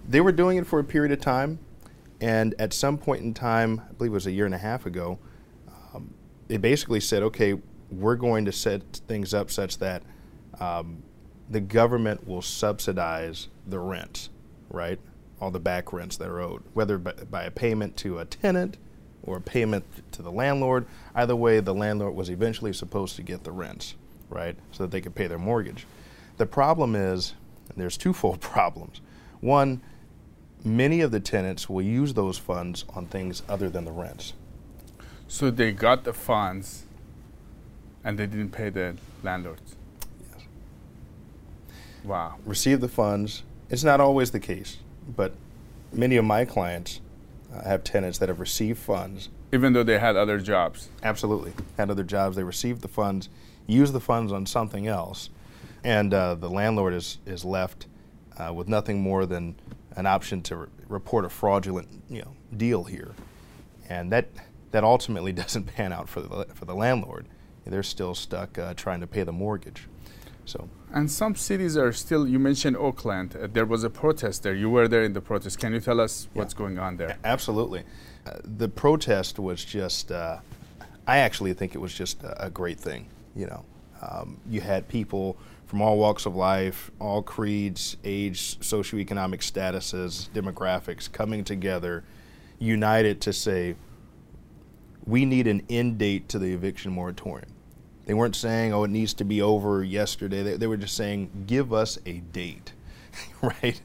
They 0.09 0.20
were 0.20 0.32
doing 0.32 0.59
it 0.59 0.66
for 0.66 0.78
a 0.78 0.85
period 0.85 1.12
of 1.12 1.20
time. 1.20 1.59
And 2.20 2.54
at 2.59 2.73
some 2.75 2.99
point 2.99 3.23
in 3.23 3.32
time, 3.32 3.80
I 3.88 3.92
believe 3.94 4.12
it 4.12 4.14
was 4.14 4.26
a 4.26 4.32
year 4.32 4.44
and 4.44 4.54
a 4.54 4.59
half 4.59 4.85
ago, 4.85 5.18
um, 5.94 6.12
they 6.49 6.59
basically 6.59 7.00
said, 7.00 7.23
okay, 7.23 7.54
we're 7.90 8.16
going 8.16 8.44
to 8.44 8.52
set 8.52 8.82
things 9.09 9.32
up 9.32 9.50
such 9.50 9.78
that 9.78 10.02
um, 10.61 11.02
the 11.49 11.61
government 11.61 12.26
will 12.26 12.42
subsidize 12.42 13.49
the 13.66 13.78
rents, 13.78 14.28
right? 14.68 14.99
All 15.40 15.50
the 15.50 15.61
back 15.61 15.92
rents 15.92 16.18
that 16.18 16.28
are 16.28 16.40
owed, 16.40 16.62
whether 16.75 16.99
by, 16.99 17.12
by 17.12 17.44
a 17.44 17.50
payment 17.50 17.97
to 17.99 18.18
a 18.18 18.26
tenant 18.26 18.76
or 19.23 19.37
a 19.37 19.41
payment 19.41 19.85
to 20.12 20.23
the 20.23 20.33
landlord. 20.33 20.87
Either 21.15 21.37
way, 21.37 21.61
the 21.61 21.75
landlord 21.75 22.15
was 22.15 22.31
eventually 22.31 22.73
supposed 22.73 23.17
to 23.17 23.23
get 23.23 23.45
the 23.45 23.53
rents, 23.53 23.95
right, 24.29 24.57
so 24.73 24.85
that 24.85 24.91
they 24.91 25.00
could 25.00 25.15
pay 25.15 25.27
their 25.27 25.39
mortgage. 25.39 25.87
The 26.37 26.47
problem 26.47 26.97
is, 26.97 27.35
there's 27.77 27.97
twofold 27.97 28.41
problems. 28.41 29.00
One, 29.41 29.81
many 30.65 31.00
of 31.00 31.11
the 31.11 31.21
tenants 31.21 31.69
will 31.69 31.83
use 31.83 32.15
those 32.15 32.39
funds 32.39 32.85
on 32.91 33.07
things 33.07 33.43
other 33.49 33.69
than 33.69 33.85
the 33.85 33.93
rents. 33.93 34.35
So 35.29 35.50
they 35.50 35.73
got 35.73 36.05
the 36.05 36.12
funds 36.12 36.85
and 38.05 38.19
they 38.19 38.27
didn't 38.27 38.50
pay 38.50 38.71
the 38.71 38.97
landlords. 39.23 39.77
Yes. 40.21 40.45
Wow. 42.05 42.37
Receive 42.45 42.81
the 42.81 42.89
funds. 42.89 43.43
It's 43.69 43.85
not 43.85 44.00
always 44.00 44.33
the 44.33 44.41
case, 44.41 44.79
but 45.17 45.33
many 45.93 46.17
of 46.17 46.25
my 46.25 46.45
clients 46.45 47.00
have 47.64 47.85
tenants 47.85 48.19
that 48.19 48.28
have 48.28 48.40
received 48.40 48.78
funds. 48.78 49.28
Even 49.52 49.73
though 49.73 49.83
they 49.83 49.99
had 49.99 50.16
other 50.16 50.38
jobs. 50.38 50.88
Absolutely. 51.02 51.52
Had 51.76 51.90
other 51.90 52.04
jobs. 52.04 52.37
They 52.37 52.45
received 52.45 52.83
the 52.83 52.88
funds, 52.88 53.28
used 53.66 53.92
the 53.92 54.00
funds 54.00 54.33
on 54.33 54.47
something 54.47 54.87
else, 54.87 55.30
and 55.83 56.14
uh, 56.14 56.35
the 56.35 56.50
landlord 56.50 56.95
is, 56.95 57.19
is 57.26 57.45
left 57.45 57.87
uh, 58.37 58.52
with 58.52 58.69
nothing 58.69 59.00
more 59.00 59.26
than 59.26 59.57
an 59.97 60.07
option 60.07 60.42
to 60.42 60.57
re- 60.57 60.66
report 60.88 61.25
a 61.25 61.28
fraudulent 61.28 61.88
you 62.09 62.23
know, 62.23 62.35
deal 62.57 62.85
here. 62.85 63.14
And 63.88 64.12
that, 64.12 64.28
that 64.71 64.85
ultimately 64.85 65.33
doesn't 65.33 65.64
pan 65.64 65.92
out 65.92 66.09
for 66.09 66.21
the, 66.21 66.47
for 66.54 66.64
the 66.64 66.75
landlord. 66.75 67.26
They're 67.66 67.83
still 67.85 68.16
stuck 68.16 68.59
uh, 68.59 68.75
trying 68.75 69.00
to 69.00 69.07
pay 69.07 69.23
the 69.23 69.33
mortgage. 69.33 69.87
So 70.44 70.68
And 70.92 71.11
some 71.11 71.35
cities 71.37 71.76
are 71.76 71.92
still, 71.92 72.26
you 72.26 72.38
mentioned 72.38 72.76
Oakland. 72.76 73.37
Uh, 73.37 73.47
there 73.52 73.66
was 73.66 73.85
a 73.85 73.90
protest 73.90 74.42
there. 74.42 74.54
You 74.54 74.70
were 74.70 74.88
there 74.88 75.02
in 75.02 75.12
the 75.12 75.20
protest. 75.20 75.59
Can 75.59 75.73
you 75.73 75.80
tell 75.80 76.00
us 76.00 76.28
what's 76.35 76.54
going 76.54 76.78
on 76.78 76.97
there? 76.97 77.16
Absolutely. 77.25 77.85
Uh, 78.26 78.32
the 78.44 78.68
protest 78.68 79.38
was 79.38 79.64
just, 79.64 80.11
uh, 80.11 80.38
I 81.06 81.18
actually 81.18 81.54
think 81.54 81.75
it 81.75 81.78
was 81.78 81.94
just 81.94 82.23
a, 82.23 82.47
a 82.47 82.50
great 82.50 82.78
thing. 82.78 83.06
You 83.37 83.47
know, 83.47 83.64
um, 84.02 84.40
you 84.49 84.61
had 84.61 84.88
people 84.88 85.37
from 85.66 85.80
all 85.80 85.99
walks 85.99 86.26
of 86.26 86.35
life, 86.35 86.90
all 86.99 87.23
creeds, 87.23 87.97
age, 88.02 88.59
socioeconomic 88.59 89.38
statuses, 89.38 90.28
demographics 90.30 91.11
coming 91.11 91.44
together, 91.44 92.02
united 92.59 93.20
to 93.20 93.32
say, 93.32 93.76
we 95.06 95.25
need 95.25 95.47
an 95.47 95.62
end 95.70 95.99
date 95.99 96.28
to 96.28 96.38
the 96.40 96.52
eviction 96.52 96.92
moratorium. 96.92 97.50
They 98.11 98.14
weren't 98.14 98.35
saying, 98.35 98.75
oh, 98.75 98.83
it 98.83 98.90
needs 98.90 99.14
to 99.14 99.25
be 99.25 99.40
over 99.40 99.85
yesterday. 99.85 100.43
They, 100.43 100.57
they 100.57 100.67
were 100.67 100.76
just 100.76 100.97
saying, 100.97 101.45
give 101.47 101.73
us 101.73 101.97
a 102.05 102.14
date, 102.14 102.73
right? 103.40 103.81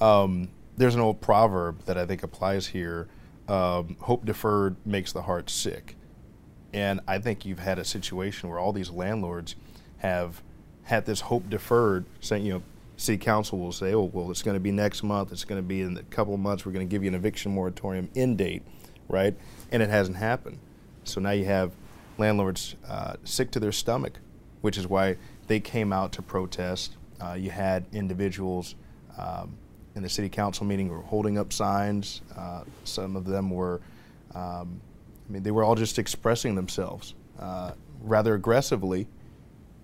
Um, 0.00 0.48
there's 0.78 0.94
an 0.94 1.02
old 1.02 1.20
proverb 1.20 1.84
that 1.84 1.98
I 1.98 2.06
think 2.06 2.22
applies 2.22 2.68
here 2.68 3.06
um, 3.48 3.98
hope 4.00 4.24
deferred 4.24 4.76
makes 4.86 5.12
the 5.12 5.20
heart 5.20 5.50
sick. 5.50 5.94
And 6.72 7.00
I 7.06 7.18
think 7.18 7.44
you've 7.44 7.58
had 7.58 7.78
a 7.78 7.84
situation 7.84 8.48
where 8.48 8.58
all 8.58 8.72
these 8.72 8.88
landlords 8.88 9.56
have 9.98 10.40
had 10.84 11.04
this 11.04 11.20
hope 11.20 11.50
deferred, 11.50 12.06
saying, 12.22 12.46
you 12.46 12.54
know, 12.54 12.62
city 12.96 13.18
council 13.18 13.58
will 13.58 13.72
say, 13.72 13.92
oh, 13.92 14.04
well, 14.04 14.30
it's 14.30 14.42
going 14.42 14.56
to 14.56 14.60
be 14.60 14.72
next 14.72 15.02
month, 15.02 15.32
it's 15.32 15.44
going 15.44 15.60
to 15.60 15.68
be 15.68 15.82
in 15.82 15.98
a 15.98 16.02
couple 16.04 16.32
of 16.32 16.40
months, 16.40 16.64
we're 16.64 16.72
going 16.72 16.88
to 16.88 16.90
give 16.90 17.02
you 17.02 17.10
an 17.10 17.14
eviction 17.14 17.52
moratorium 17.52 18.08
end 18.16 18.38
date, 18.38 18.62
right? 19.06 19.34
And 19.70 19.82
it 19.82 19.90
hasn't 19.90 20.16
happened. 20.16 20.60
So 21.04 21.20
now 21.20 21.32
you 21.32 21.44
have 21.44 21.72
landlords 22.18 22.76
uh, 22.88 23.14
sick 23.24 23.50
to 23.52 23.60
their 23.60 23.72
stomach, 23.72 24.18
which 24.60 24.76
is 24.78 24.86
why 24.86 25.16
they 25.46 25.60
came 25.60 25.92
out 25.92 26.12
to 26.12 26.22
protest. 26.22 26.96
Uh, 27.22 27.34
you 27.34 27.50
had 27.50 27.84
individuals 27.92 28.74
um, 29.18 29.56
in 29.94 30.02
the 30.02 30.08
city 30.08 30.28
council 30.28 30.66
meeting 30.66 30.88
who 30.88 30.94
were 30.94 31.00
holding 31.02 31.38
up 31.38 31.52
signs. 31.52 32.20
Uh, 32.36 32.62
some 32.84 33.16
of 33.16 33.24
them 33.24 33.50
were, 33.50 33.80
um, 34.34 34.80
I 35.28 35.32
mean, 35.32 35.42
they 35.42 35.50
were 35.50 35.64
all 35.64 35.74
just 35.74 35.98
expressing 35.98 36.54
themselves 36.54 37.14
uh, 37.38 37.72
rather 38.02 38.34
aggressively, 38.34 39.06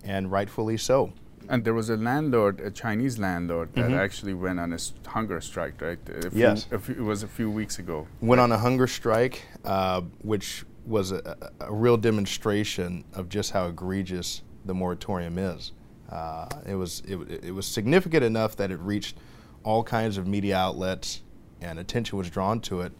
and 0.03 0.31
rightfully 0.31 0.77
so. 0.77 1.11
And 1.49 1.65
there 1.65 1.73
was 1.73 1.89
a 1.89 1.97
landlord, 1.97 2.61
a 2.61 2.71
Chinese 2.71 3.19
landlord, 3.19 3.73
that 3.73 3.89
Mhm. 3.89 3.97
actually 3.97 4.33
went 4.33 4.59
on 4.61 4.71
a 4.71 4.75
s- 4.75 4.93
hunger 5.05 5.41
strike, 5.41 5.81
right? 5.81 5.99
Few- 6.05 6.29
Yes. 6.33 6.63
few- 6.79 6.95
it 6.95 7.01
was 7.01 7.21
a 7.23 7.27
few 7.27 7.49
weeks 7.51 7.79
ago. 7.79 8.07
Went 8.21 8.39
on 8.39 8.51
a 8.53 8.57
hunger 8.57 8.87
strike, 8.87 9.43
uh, 9.65 10.01
which 10.21 10.63
was 10.85 11.11
a, 11.11 11.37
a, 11.59 11.73
real 11.73 11.97
demonstration 11.97 13.03
of 13.13 13.29
just 13.29 13.51
how 13.51 13.67
egregious 13.67 14.41
the 14.65 14.73
moratorium 14.73 15.37
is. 15.37 15.71
Uh, 16.09 16.47
it 16.65 16.75
was 16.75 17.01
it, 17.07 17.17
it 17.43 17.51
was 17.53 17.65
significant 17.65 18.23
enough 18.23 18.55
that 18.57 18.71
it 18.71 18.79
reached 18.79 19.17
all 19.63 19.83
kinds 19.83 20.17
of 20.17 20.27
media 20.27 20.57
outlets, 20.57 21.21
and 21.61 21.79
attention 21.79 22.17
was 22.17 22.29
drawn 22.29 22.59
to 22.59 22.81
it, 22.81 22.91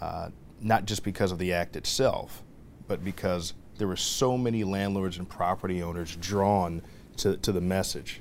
uh, 0.00 0.28
not 0.60 0.84
just 0.84 1.04
because 1.04 1.30
of 1.32 1.38
the 1.38 1.52
act 1.52 1.76
itself, 1.76 2.42
but 2.88 3.04
because 3.04 3.54
there 3.78 3.88
were 3.88 3.96
so 3.96 4.36
many 4.36 4.64
landlords 4.64 5.18
and 5.18 5.28
property 5.28 5.82
owners 5.82 6.16
drawn 6.16 6.82
to, 7.16 7.36
to 7.38 7.52
the 7.52 7.60
message, 7.60 8.20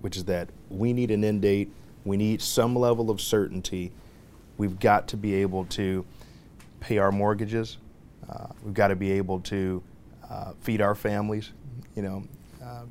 which 0.00 0.16
is 0.16 0.24
that 0.24 0.50
we 0.68 0.92
need 0.92 1.10
an 1.10 1.24
end 1.24 1.42
date, 1.42 1.72
we 2.04 2.16
need 2.16 2.42
some 2.42 2.74
level 2.74 3.10
of 3.10 3.20
certainty, 3.20 3.92
we've 4.58 4.78
got 4.78 5.08
to 5.08 5.16
be 5.16 5.34
able 5.34 5.64
to 5.66 6.04
pay 6.80 6.98
our 6.98 7.12
mortgages, 7.12 7.78
uh, 8.28 8.48
we've 8.62 8.74
got 8.74 8.88
to 8.88 8.96
be 8.96 9.12
able 9.12 9.40
to 9.40 9.82
uh, 10.30 10.52
feed 10.60 10.80
our 10.80 10.94
families, 10.94 11.52
you 11.94 12.02
know. 12.02 12.24
Uh, 12.62 12.84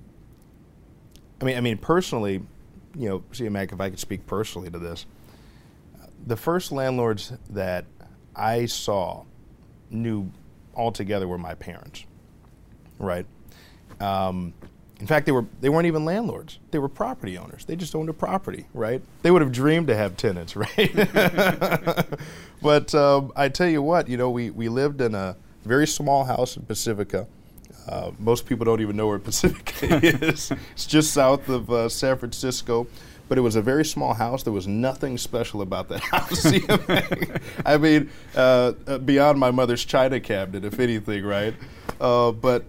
I 1.39 1.45
mean, 1.45 1.57
I 1.57 1.61
mean, 1.61 1.77
personally, 1.77 2.41
you 2.95 3.09
know, 3.09 3.19
Siyamak, 3.31 3.71
if 3.71 3.79
I 3.79 3.89
could 3.89 3.99
speak 3.99 4.25
personally 4.25 4.69
to 4.71 4.79
this, 4.79 5.05
the 6.25 6.35
first 6.35 6.71
landlords 6.71 7.33
that 7.49 7.85
I 8.35 8.65
saw 8.65 9.23
knew 9.89 10.31
altogether 10.75 11.27
were 11.27 11.37
my 11.37 11.53
parents, 11.53 12.05
right? 12.99 13.25
Um, 13.99 14.53
in 14.99 15.05
fact, 15.05 15.27
they 15.27 15.31
were 15.31 15.45
they 15.61 15.69
weren't 15.69 15.85
even 15.85 16.05
landlords; 16.05 16.57
they 16.71 16.79
were 16.79 16.89
property 16.89 17.37
owners. 17.37 17.65
They 17.65 17.75
just 17.75 17.93
owned 17.93 18.09
a 18.09 18.13
property, 18.13 18.65
right? 18.73 19.01
They 19.21 19.29
would 19.29 19.41
have 19.41 19.51
dreamed 19.51 19.87
to 19.87 19.95
have 19.95 20.17
tenants, 20.17 20.55
right? 20.55 20.91
but 22.61 22.95
um, 22.95 23.31
I 23.35 23.49
tell 23.49 23.67
you 23.67 23.81
what, 23.81 24.07
you 24.07 24.17
know, 24.17 24.31
we 24.31 24.49
we 24.49 24.69
lived 24.69 25.01
in 25.01 25.13
a 25.13 25.35
very 25.65 25.85
small 25.85 26.23
house 26.23 26.57
in 26.57 26.63
Pacifica. 26.63 27.27
Uh, 27.87 28.11
most 28.19 28.45
people 28.45 28.65
don't 28.65 28.81
even 28.81 28.95
know 28.95 29.07
where 29.07 29.19
Pacifica 29.29 29.99
is. 30.03 30.51
It's 30.73 30.87
just 30.87 31.13
south 31.13 31.47
of 31.47 31.69
uh, 31.71 31.89
San 31.89 32.17
Francisco. 32.17 32.87
But 33.29 33.37
it 33.37 33.41
was 33.41 33.57
a 33.57 33.61
very 33.61 33.83
small 33.83 34.13
house. 34.13 34.43
There 34.43 34.53
was 34.53 34.67
nothing 34.67 35.17
special 35.17 35.61
about 35.61 35.89
that 35.89 35.99
house. 35.99 36.45
I 37.65 37.77
mean, 37.77 38.09
uh, 38.33 38.71
uh, 38.87 38.99
beyond 38.99 39.37
my 39.37 39.51
mother's 39.51 39.83
china 39.83 40.21
cabinet, 40.21 40.63
if 40.63 40.79
anything, 40.79 41.25
right? 41.25 41.53
Uh, 41.99 42.31
but 42.31 42.63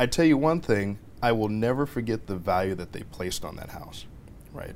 I 0.00 0.06
tell 0.06 0.24
you 0.24 0.36
one 0.36 0.60
thing: 0.60 0.98
I 1.22 1.32
will 1.32 1.48
never 1.48 1.86
forget 1.86 2.26
the 2.26 2.36
value 2.36 2.74
that 2.76 2.92
they 2.92 3.02
placed 3.02 3.44
on 3.44 3.56
that 3.56 3.70
house. 3.70 4.06
Right? 4.52 4.74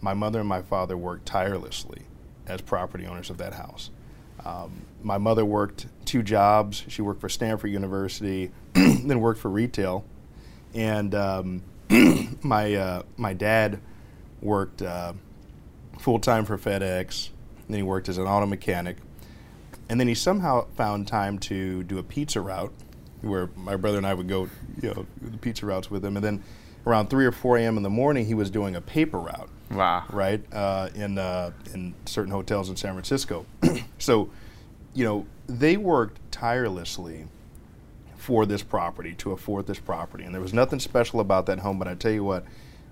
My 0.00 0.14
mother 0.14 0.40
and 0.40 0.48
my 0.48 0.62
father 0.62 0.96
worked 0.96 1.26
tirelessly 1.26 2.02
as 2.46 2.60
property 2.60 3.06
owners 3.06 3.30
of 3.30 3.38
that 3.38 3.54
house. 3.54 3.90
Um, 4.44 4.82
my 5.02 5.18
mother 5.18 5.44
worked 5.44 5.86
two 6.04 6.22
jobs. 6.22 6.84
She 6.88 7.02
worked 7.02 7.20
for 7.20 7.28
Stanford 7.28 7.70
University, 7.70 8.50
then 8.72 9.20
worked 9.20 9.40
for 9.40 9.50
retail, 9.50 10.04
and 10.74 11.14
um, 11.14 11.62
my 12.42 12.74
uh, 12.74 13.02
my 13.16 13.34
dad 13.34 13.80
worked 14.40 14.82
uh, 14.82 15.12
full 15.98 16.18
time 16.18 16.44
for 16.44 16.58
FedEx. 16.58 17.30
Then 17.68 17.76
he 17.76 17.82
worked 17.82 18.08
as 18.08 18.18
an 18.18 18.26
auto 18.26 18.46
mechanic, 18.46 18.96
and 19.88 20.00
then 20.00 20.08
he 20.08 20.14
somehow 20.14 20.66
found 20.74 21.06
time 21.06 21.38
to 21.40 21.84
do 21.84 21.98
a 21.98 22.02
pizza 22.02 22.40
route, 22.40 22.72
where 23.22 23.48
my 23.56 23.76
brother 23.76 23.98
and 23.98 24.06
I 24.06 24.14
would 24.14 24.28
go, 24.28 24.48
you 24.82 24.92
know, 24.94 25.06
the 25.20 25.38
pizza 25.38 25.64
routes 25.66 25.90
with 25.90 26.04
him. 26.04 26.16
And 26.16 26.24
then 26.24 26.42
around 26.86 27.08
three 27.08 27.24
or 27.24 27.32
four 27.32 27.56
a.m. 27.56 27.76
in 27.76 27.82
the 27.82 27.90
morning, 27.90 28.26
he 28.26 28.34
was 28.34 28.50
doing 28.50 28.74
a 28.76 28.80
paper 28.80 29.18
route 29.18 29.48
Wow. 29.70 30.04
right? 30.10 30.42
Uh, 30.52 30.88
in 30.94 31.18
uh, 31.18 31.52
in 31.72 31.94
certain 32.06 32.32
hotels 32.32 32.68
in 32.68 32.76
San 32.76 32.92
Francisco. 32.92 33.46
so, 33.98 34.28
you 34.94 35.04
know, 35.04 35.26
they 35.46 35.76
worked 35.76 36.18
tirelessly 36.32 37.26
for 38.16 38.46
this 38.46 38.62
property 38.62 39.14
to 39.14 39.32
afford 39.32 39.66
this 39.66 39.78
property, 39.80 40.24
and 40.24 40.34
there 40.34 40.40
was 40.42 40.52
nothing 40.54 40.78
special 40.78 41.18
about 41.20 41.46
that 41.46 41.60
home. 41.60 41.78
But 41.78 41.88
I 41.88 41.94
tell 41.94 42.12
you 42.12 42.24
what, 42.24 42.44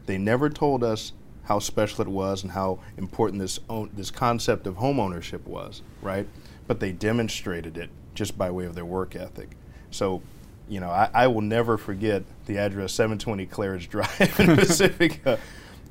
they 0.06 0.18
never 0.18 0.48
told 0.50 0.82
us 0.82 1.12
how 1.44 1.58
special 1.58 2.02
it 2.02 2.08
was 2.08 2.42
and 2.42 2.52
how 2.52 2.78
important 2.96 3.40
this 3.40 3.58
own, 3.68 3.90
this 3.94 4.10
concept 4.10 4.66
of 4.66 4.76
home 4.76 4.98
ownership 5.00 5.46
was, 5.46 5.82
right? 6.02 6.26
But 6.66 6.78
they 6.80 6.92
demonstrated 6.92 7.76
it 7.76 7.90
just 8.14 8.38
by 8.38 8.50
way 8.50 8.66
of 8.66 8.74
their 8.74 8.84
work 8.84 9.14
ethic. 9.16 9.50
So. 9.90 10.22
You 10.68 10.78
know, 10.78 10.90
I, 10.90 11.10
I 11.12 11.26
will 11.26 11.40
never 11.40 11.76
forget 11.76 12.22
the 12.46 12.58
address 12.58 12.92
720 12.92 13.44
Claridge 13.46 13.88
Drive 13.90 14.38
in 14.38 14.56
Pacifica 14.56 15.40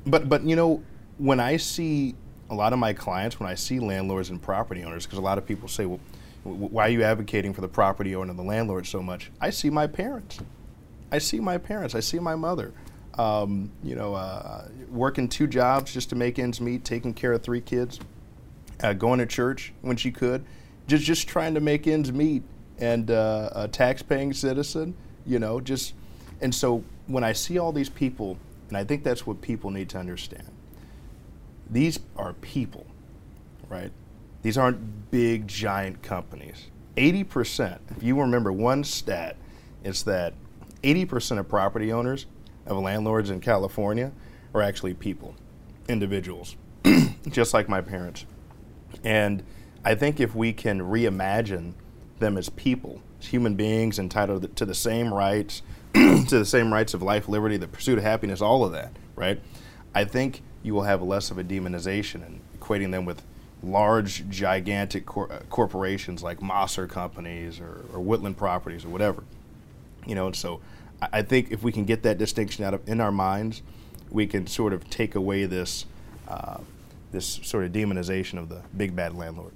but 0.06 0.28
but 0.28 0.42
you 0.44 0.56
know 0.56 0.82
when 1.18 1.40
I 1.40 1.56
see 1.56 2.14
a 2.48 2.54
lot 2.54 2.72
of 2.72 2.78
my 2.78 2.92
clients, 2.92 3.38
when 3.38 3.48
I 3.48 3.54
see 3.54 3.78
landlords 3.78 4.30
and 4.30 4.40
property 4.40 4.82
owners, 4.82 5.06
because 5.06 5.18
a 5.18 5.22
lot 5.22 5.38
of 5.38 5.46
people 5.46 5.68
say, 5.68 5.86
well, 5.86 6.00
why 6.42 6.86
are 6.86 6.90
you 6.90 7.04
advocating 7.04 7.52
for 7.52 7.60
the 7.60 7.68
property 7.68 8.16
owner 8.16 8.30
and 8.30 8.38
the 8.38 8.42
landlord 8.42 8.86
so 8.86 9.02
much? 9.02 9.30
I 9.40 9.50
see 9.50 9.70
my 9.70 9.86
parents. 9.86 10.40
I 11.12 11.18
see 11.18 11.38
my 11.38 11.58
parents. 11.58 11.94
I 11.94 12.00
see 12.00 12.18
my 12.18 12.34
mother. 12.34 12.72
Um, 13.18 13.70
you 13.84 13.94
know, 13.94 14.14
uh, 14.14 14.66
working 14.88 15.28
two 15.28 15.46
jobs 15.46 15.92
just 15.92 16.08
to 16.10 16.16
make 16.16 16.38
ends 16.38 16.60
meet, 16.60 16.84
taking 16.84 17.12
care 17.12 17.32
of 17.32 17.42
three 17.42 17.60
kids, 17.60 18.00
uh, 18.82 18.94
going 18.94 19.18
to 19.18 19.26
church 19.26 19.72
when 19.82 19.96
she 19.96 20.10
could, 20.10 20.44
just 20.88 21.04
just 21.04 21.28
trying 21.28 21.54
to 21.54 21.60
make 21.60 21.86
ends 21.86 22.10
meet 22.10 22.42
and 22.80 23.10
uh, 23.10 23.50
a 23.54 23.68
tax-paying 23.68 24.32
citizen, 24.32 24.94
you 25.26 25.38
know, 25.38 25.60
just 25.60 25.94
and 26.40 26.54
so 26.54 26.82
when 27.06 27.22
I 27.22 27.32
see 27.32 27.58
all 27.58 27.72
these 27.72 27.90
people, 27.90 28.38
and 28.68 28.76
I 28.76 28.84
think 28.84 29.04
that's 29.04 29.26
what 29.26 29.40
people 29.42 29.70
need 29.70 29.88
to 29.90 29.98
understand. 29.98 30.48
These 31.68 32.00
are 32.16 32.32
people, 32.34 32.86
right? 33.68 33.92
These 34.42 34.56
aren't 34.56 35.10
big 35.10 35.46
giant 35.46 36.02
companies. 36.02 36.68
80%, 36.96 37.78
if 37.96 38.02
you 38.02 38.18
remember 38.20 38.52
one 38.52 38.84
stat, 38.84 39.36
it's 39.84 40.02
that 40.04 40.34
80% 40.82 41.38
of 41.38 41.48
property 41.48 41.92
owners 41.92 42.26
of 42.66 42.78
landlords 42.78 43.30
in 43.30 43.40
California 43.40 44.12
are 44.54 44.62
actually 44.62 44.94
people, 44.94 45.34
individuals, 45.88 46.56
just 47.28 47.54
like 47.54 47.68
my 47.68 47.80
parents. 47.80 48.24
And 49.04 49.42
I 49.84 49.94
think 49.94 50.20
if 50.20 50.34
we 50.34 50.52
can 50.52 50.80
reimagine 50.80 51.74
them 52.20 52.38
as 52.38 52.48
people, 52.50 53.02
as 53.20 53.26
human 53.26 53.54
beings 53.54 53.98
entitled 53.98 54.54
to 54.56 54.64
the 54.64 54.74
same 54.74 55.12
rights, 55.12 55.62
to 55.94 56.24
the 56.24 56.44
same 56.44 56.72
rights 56.72 56.94
of 56.94 57.02
life, 57.02 57.28
liberty, 57.28 57.56
the 57.56 57.66
pursuit 57.66 57.98
of 57.98 58.04
happiness, 58.04 58.40
all 58.40 58.64
of 58.64 58.72
that, 58.72 58.92
right? 59.16 59.40
I 59.94 60.04
think 60.04 60.42
you 60.62 60.74
will 60.74 60.82
have 60.82 61.02
less 61.02 61.30
of 61.30 61.38
a 61.38 61.44
demonization 61.44 62.24
and 62.24 62.40
equating 62.58 62.92
them 62.92 63.04
with 63.04 63.22
large, 63.62 64.28
gigantic 64.28 65.06
cor- 65.06 65.32
uh, 65.32 65.40
corporations 65.50 66.22
like 66.22 66.40
Mosser 66.40 66.88
companies 66.88 67.60
or, 67.60 67.84
or 67.92 68.00
Woodland 68.00 68.36
Properties 68.36 68.84
or 68.84 68.88
whatever. 68.88 69.24
You 70.06 70.14
know, 70.14 70.26
and 70.26 70.36
so 70.36 70.60
I, 71.02 71.08
I 71.14 71.22
think 71.22 71.50
if 71.50 71.62
we 71.62 71.72
can 71.72 71.84
get 71.84 72.02
that 72.04 72.18
distinction 72.18 72.64
out 72.64 72.74
of 72.74 72.88
in 72.88 73.00
our 73.00 73.12
minds, 73.12 73.62
we 74.10 74.26
can 74.26 74.46
sort 74.46 74.72
of 74.72 74.88
take 74.90 75.14
away 75.14 75.44
this 75.46 75.86
uh, 76.28 76.58
this 77.12 77.40
sort 77.42 77.64
of 77.64 77.72
demonization 77.72 78.38
of 78.38 78.48
the 78.48 78.62
big 78.76 78.94
bad 78.94 79.14
landlord. 79.14 79.52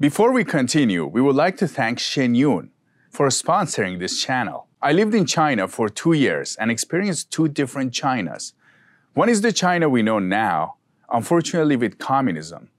Before 0.00 0.32
we 0.32 0.42
continue, 0.42 1.06
we 1.06 1.20
would 1.20 1.36
like 1.36 1.56
to 1.58 1.68
thank 1.68 2.00
Shen 2.00 2.34
Yun 2.34 2.70
for 3.10 3.28
sponsoring 3.28 4.00
this 4.00 4.20
channel. 4.20 4.66
I 4.82 4.90
lived 4.90 5.14
in 5.14 5.24
China 5.24 5.68
for 5.68 5.88
two 5.88 6.14
years 6.14 6.56
and 6.56 6.68
experienced 6.68 7.30
two 7.30 7.46
different 7.46 7.92
Chinas. 7.92 8.54
One 9.12 9.28
is 9.28 9.40
the 9.40 9.52
China 9.52 9.88
we 9.88 10.02
know 10.02 10.18
now, 10.18 10.78
unfortunately 11.12 11.76
with 11.76 12.00
communism. 12.00 12.70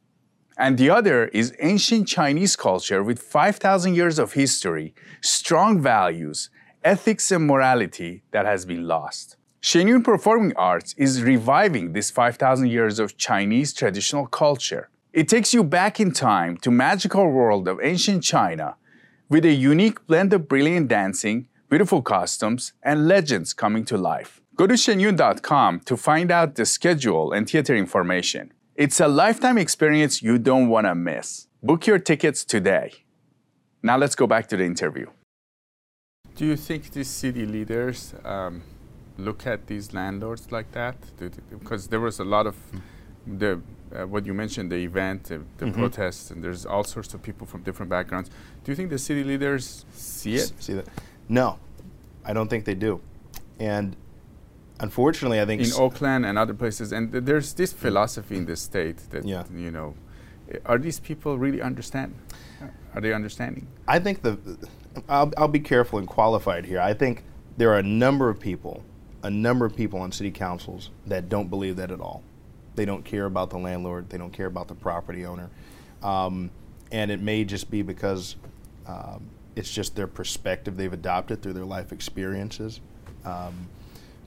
And 0.58 0.78
the 0.78 0.90
other 0.90 1.28
is 1.28 1.56
ancient 1.62 2.10
Chinese 2.10 2.58
culture 2.58 3.02
with 3.02 3.20
5,000 3.20 3.96
years 3.96 4.20
of 4.20 4.34
history, 4.34 4.94
strong 5.22 5.82
values, 5.82 6.50
ethics, 6.84 7.32
and 7.32 7.48
morality 7.48 8.24
that 8.32 8.46
has 8.46 8.66
been 8.66 8.90
lost. 8.90 9.38
Shen 9.62 9.88
Yun 9.88 10.04
Performing 10.04 10.54
Arts 10.58 10.94
is 10.98 11.24
reviving 11.24 11.94
this 11.94 12.12
5,000 12.12 12.68
years 12.68 13.00
of 13.00 13.16
Chinese 13.16 13.72
traditional 13.72 14.28
culture. 14.28 14.90
It 15.16 15.30
takes 15.30 15.54
you 15.54 15.64
back 15.64 16.02
in 16.02 16.12
time 16.12 16.58
to 16.58 16.70
magical 16.70 17.32
world 17.32 17.70
of 17.70 17.80
ancient 17.82 18.22
China 18.22 18.76
with 19.30 19.46
a 19.46 19.54
unique 19.54 20.06
blend 20.08 20.34
of 20.34 20.50
brilliant 20.50 20.90
dancing, 20.90 21.48
beautiful 21.70 22.02
costumes, 22.02 22.74
and 22.84 23.08
legends 23.08 23.54
coming 23.54 23.86
to 23.86 23.98
life. 23.98 24.42
Go 24.58 24.68
to 24.68 24.74
shenyun.com 24.74 25.80
to 25.86 25.96
find 25.96 26.32
out 26.32 26.56
the 26.56 26.66
schedule 26.66 27.32
and 27.32 27.50
theater 27.50 27.74
information. 27.74 28.52
It's 28.76 29.00
a 29.00 29.08
lifetime 29.08 29.58
experience 29.58 30.22
you 30.22 30.38
don't 30.38 30.68
want 30.68 30.86
to 30.86 30.94
miss. 30.94 31.48
Book 31.64 31.88
your 31.88 31.98
tickets 31.98 32.44
today. 32.44 32.92
Now 33.82 33.96
let's 33.96 34.16
go 34.16 34.28
back 34.28 34.48
to 34.50 34.58
the 34.58 34.66
interview. 34.66 35.06
Do 36.36 36.46
you 36.46 36.58
think 36.58 36.92
these 36.92 37.08
city 37.08 37.46
leaders 37.46 38.14
um, 38.26 38.64
look 39.18 39.48
at 39.48 39.68
these 39.68 39.94
landlords 39.94 40.52
like 40.52 40.74
that? 40.74 40.98
Because 41.50 41.88
there 41.88 42.02
was 42.02 42.20
a 42.20 42.26
lot 42.26 42.48
of 42.48 42.58
the 43.26 43.62
uh, 43.94 44.06
what 44.06 44.26
you 44.26 44.34
mentioned, 44.34 44.72
the 44.72 44.78
event, 44.78 45.26
the, 45.26 45.42
the 45.58 45.66
mm-hmm. 45.66 45.80
protests, 45.80 46.32
and 46.32 46.44
there's 46.44 46.66
all 46.66 46.84
sorts 46.84 47.14
of 47.14 47.22
people 47.22 47.46
from 47.46 47.62
different 47.64 47.90
backgrounds. 47.90 48.30
Do 48.64 48.72
you 48.72 48.76
think 48.76 48.90
the 48.90 48.98
city 48.98 49.24
leaders 49.24 49.86
see 49.94 50.36
it? 50.36 50.52
See 50.60 50.74
that? 50.74 50.88
No, 51.30 51.60
I 52.24 52.34
don't 52.34 52.50
think 52.50 52.66
they 52.66 52.76
do. 52.76 53.02
And 53.60 53.96
unfortunately, 54.80 55.40
I 55.40 55.46
think 55.46 55.62
in 55.62 55.72
Oakland 55.78 56.26
and 56.26 56.38
other 56.38 56.54
places, 56.54 56.92
and 56.92 57.12
th- 57.12 57.24
there's 57.24 57.54
this 57.54 57.74
philosophy 57.74 58.38
in 58.38 58.46
the 58.46 58.56
state 58.56 58.98
that 59.12 59.26
yeah. 59.26 59.44
you 59.56 59.72
know, 59.72 59.96
are 60.66 60.78
these 60.78 61.00
people 61.00 61.38
really 61.38 61.62
understand? 61.62 62.16
Are 62.94 63.02
they 63.02 63.14
understanding? 63.14 63.68
I 63.88 64.00
think 64.00 64.22
the, 64.22 64.38
I'll, 65.10 65.32
I'll 65.38 65.48
be 65.48 65.60
careful 65.60 66.00
and 66.00 66.08
qualified 66.08 66.66
here. 66.66 66.80
I 66.80 66.94
think 66.94 67.24
there 67.58 67.72
are 67.72 67.80
a 67.80 67.84
number 67.84 68.30
of 68.30 68.40
people, 68.40 68.84
a 69.24 69.30
number 69.30 69.66
of 69.66 69.76
people 69.76 70.00
on 70.00 70.12
city 70.12 70.32
councils 70.32 70.92
that 71.06 71.30
don't 71.30 71.50
believe 71.50 71.76
that 71.78 71.92
at 71.92 72.00
all. 72.00 72.24
They 72.76 72.86
don't 72.86 73.04
care 73.04 73.26
about 73.26 73.50
the 73.50 73.58
landlord. 73.58 74.10
They 74.10 74.18
don't 74.18 74.34
care 74.34 74.48
about 74.48 74.68
the 74.68 74.76
property 74.76 75.26
owner, 75.26 75.50
um, 76.04 76.52
and 76.92 77.12
it 77.12 77.22
may 77.22 77.44
just 77.44 77.70
be 77.72 77.82
because 77.82 78.36
um, 78.88 79.24
it's 79.56 79.72
just 79.72 79.96
their 79.96 80.08
perspective 80.08 80.78
they've 80.78 80.92
adopted 80.94 81.42
through 81.42 81.54
their 81.54 81.66
life 81.66 81.92
experiences. 81.92 82.82
Um, 83.24 83.68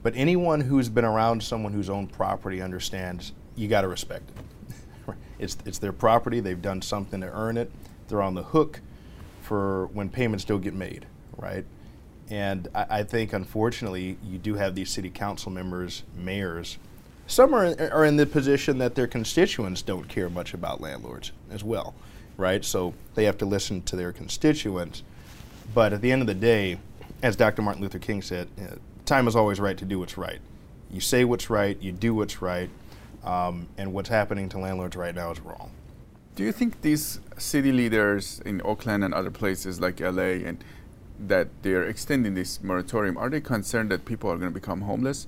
but 0.01 0.13
anyone 0.15 0.61
who's 0.61 0.89
been 0.89 1.05
around 1.05 1.43
someone 1.43 1.73
who's 1.73 1.89
owned 1.89 2.11
property 2.11 2.61
understands 2.61 3.33
you 3.55 3.67
got 3.67 3.81
to 3.81 3.87
respect 3.87 4.29
it. 4.29 5.15
it's, 5.39 5.57
it's 5.65 5.77
their 5.77 5.91
property. 5.91 6.39
They've 6.39 6.61
done 6.61 6.81
something 6.81 7.21
to 7.21 7.27
earn 7.27 7.57
it. 7.57 7.71
They're 8.07 8.21
on 8.21 8.33
the 8.33 8.43
hook 8.43 8.81
for 9.41 9.87
when 9.87 10.09
payments 10.09 10.45
don't 10.45 10.61
get 10.61 10.73
made, 10.73 11.05
right? 11.37 11.65
And 12.29 12.67
I, 12.73 12.85
I 12.89 13.03
think, 13.03 13.33
unfortunately, 13.33 14.17
you 14.23 14.37
do 14.37 14.55
have 14.55 14.75
these 14.75 14.89
city 14.89 15.09
council 15.09 15.51
members, 15.51 16.03
mayors. 16.15 16.77
Some 17.29 17.53
are, 17.53 17.75
are 17.91 18.05
in 18.05 18.17
the 18.17 18.25
position 18.25 18.79
that 18.79 18.95
their 18.95 19.05
constituents 19.05 19.83
don't 19.83 20.09
care 20.09 20.31
much 20.31 20.55
about 20.55 20.81
landlords 20.81 21.31
as 21.51 21.63
well, 21.63 21.93
right? 22.37 22.65
So 22.65 22.95
they 23.13 23.25
have 23.25 23.37
to 23.37 23.45
listen 23.45 23.83
to 23.83 23.95
their 23.95 24.11
constituents. 24.11 25.03
But 25.75 25.93
at 25.93 26.01
the 26.01 26.11
end 26.11 26.21
of 26.21 26.27
the 26.27 26.33
day, 26.33 26.79
as 27.21 27.35
Dr. 27.35 27.61
Martin 27.61 27.83
Luther 27.83 27.99
King 27.99 28.23
said, 28.23 28.47
uh, 28.59 28.77
time 29.05 29.27
is 29.27 29.35
always 29.35 29.59
right 29.59 29.77
to 29.77 29.85
do 29.85 29.99
what's 29.99 30.17
right. 30.17 30.39
You 30.89 30.99
say 30.99 31.23
what's 31.23 31.51
right, 31.51 31.79
you 31.79 31.91
do 31.91 32.15
what's 32.15 32.41
right, 32.41 32.71
um, 33.23 33.67
and 33.77 33.93
what's 33.93 34.09
happening 34.09 34.49
to 34.49 34.57
landlords 34.57 34.95
right 34.95 35.13
now 35.13 35.29
is 35.29 35.39
wrong. 35.39 35.69
Do 36.33 36.43
you 36.43 36.51
think 36.51 36.81
these 36.81 37.19
city 37.37 37.71
leaders 37.71 38.41
in 38.43 38.59
Oakland 38.65 39.03
and 39.03 39.13
other 39.13 39.29
places 39.29 39.79
like 39.79 39.99
LA 39.99 40.41
and 40.47 40.63
that 41.19 41.49
they're 41.61 41.83
extending 41.83 42.33
this 42.33 42.63
moratorium, 42.63 43.19
are 43.19 43.29
they 43.29 43.41
concerned 43.41 43.91
that 43.91 44.05
people 44.05 44.31
are 44.31 44.37
going 44.37 44.51
to 44.51 44.59
become 44.59 44.81
homeless? 44.81 45.27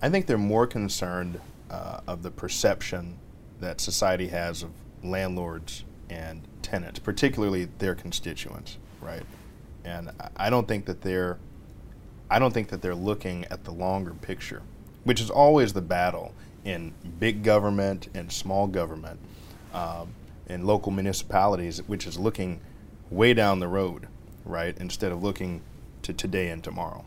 I 0.00 0.08
think 0.08 0.26
they're 0.26 0.38
more 0.38 0.66
concerned 0.66 1.40
uh, 1.70 2.00
of 2.06 2.22
the 2.22 2.30
perception 2.30 3.18
that 3.60 3.80
society 3.80 4.28
has 4.28 4.62
of 4.62 4.70
landlords 5.02 5.84
and 6.08 6.42
tenants, 6.62 6.98
particularly 6.98 7.68
their 7.78 7.94
constituents, 7.94 8.78
right? 9.00 9.24
And 9.84 10.10
I 10.36 10.50
don't 10.50 10.68
think 10.68 10.86
that 10.86 11.02
they're 11.02 11.38
I 12.30 12.38
don't 12.38 12.52
think 12.52 12.68
that 12.68 12.82
they're 12.82 12.94
looking 12.94 13.46
at 13.46 13.64
the 13.64 13.70
longer 13.70 14.12
picture, 14.12 14.60
which 15.04 15.18
is 15.18 15.30
always 15.30 15.72
the 15.72 15.80
battle 15.80 16.34
in 16.64 16.92
big 17.18 17.42
government 17.42 18.08
and 18.12 18.30
small 18.30 18.66
government, 18.66 19.18
um, 19.72 20.10
in 20.46 20.66
local 20.66 20.92
municipalities, 20.92 21.78
which 21.86 22.06
is 22.06 22.18
looking 22.18 22.60
way 23.10 23.32
down 23.32 23.60
the 23.60 23.68
road, 23.68 24.08
right, 24.44 24.76
instead 24.78 25.10
of 25.10 25.22
looking 25.22 25.62
to 26.02 26.12
today 26.12 26.48
and 26.48 26.62
tomorrow. 26.62 27.06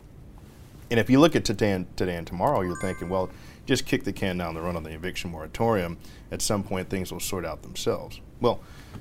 And 0.92 1.00
if 1.00 1.08
you 1.08 1.20
look 1.20 1.34
at 1.34 1.46
today 1.46 1.72
and, 1.72 1.96
today 1.96 2.16
and 2.16 2.26
tomorrow, 2.26 2.60
you're 2.60 2.78
thinking, 2.82 3.08
well, 3.08 3.30
just 3.64 3.86
kick 3.86 4.04
the 4.04 4.12
can 4.12 4.36
down 4.36 4.54
the 4.54 4.60
road 4.60 4.76
on 4.76 4.82
the 4.82 4.90
eviction 4.90 5.30
moratorium. 5.30 5.96
At 6.30 6.42
some 6.42 6.62
point, 6.62 6.90
things 6.90 7.10
will 7.10 7.18
sort 7.18 7.46
out 7.46 7.62
themselves. 7.62 8.20
Well, 8.42 8.60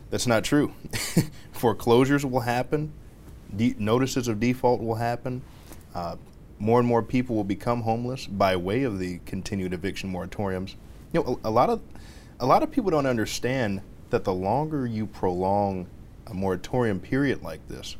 that's 0.10 0.25
not 0.25 0.45
true. 0.45 0.73
Foreclosures 1.51 2.25
will 2.25 2.39
happen, 2.39 2.93
de- 3.54 3.75
notices 3.77 4.30
of 4.30 4.39
default 4.39 4.80
will 4.80 4.95
happen 4.95 5.41
uh, 5.93 6.15
more 6.60 6.80
and 6.80 6.88
more 6.88 7.04
people 7.04 7.36
will 7.36 7.43
become 7.43 7.82
homeless 7.82 8.25
by 8.25 8.56
way 8.56 8.84
of 8.84 8.97
the 8.97 9.19
continued 9.25 9.73
eviction 9.73 10.13
moratoriums. 10.13 10.75
You 11.12 11.21
know, 11.21 11.39
a, 11.43 11.49
a 11.49 11.51
lot 11.51 11.69
of 11.69 11.82
a 12.39 12.45
lot 12.45 12.63
of 12.63 12.71
people 12.71 12.91
don't 12.91 13.06
understand 13.06 13.82
that 14.12 14.23
the 14.23 14.34
longer 14.34 14.88
you 14.88 15.08
prolong 15.08 15.88
a 16.27 16.34
moratorium 16.34 17.01
period 17.01 17.43
like 17.43 17.67
this, 17.67 17.97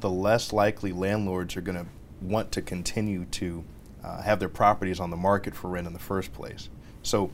the 0.00 0.10
less 0.10 0.52
likely 0.52 0.92
landlords 0.92 1.56
are 1.56 1.62
going 1.62 1.78
to 1.78 1.86
want 2.22 2.52
to 2.52 2.62
continue 2.62 3.24
to 3.26 3.64
uh, 4.04 4.22
have 4.22 4.38
their 4.38 4.48
properties 4.48 5.00
on 5.00 5.10
the 5.10 5.16
market 5.16 5.54
for 5.54 5.68
rent 5.68 5.86
in 5.86 5.92
the 5.92 5.98
first 5.98 6.32
place. 6.32 6.68
So, 7.02 7.30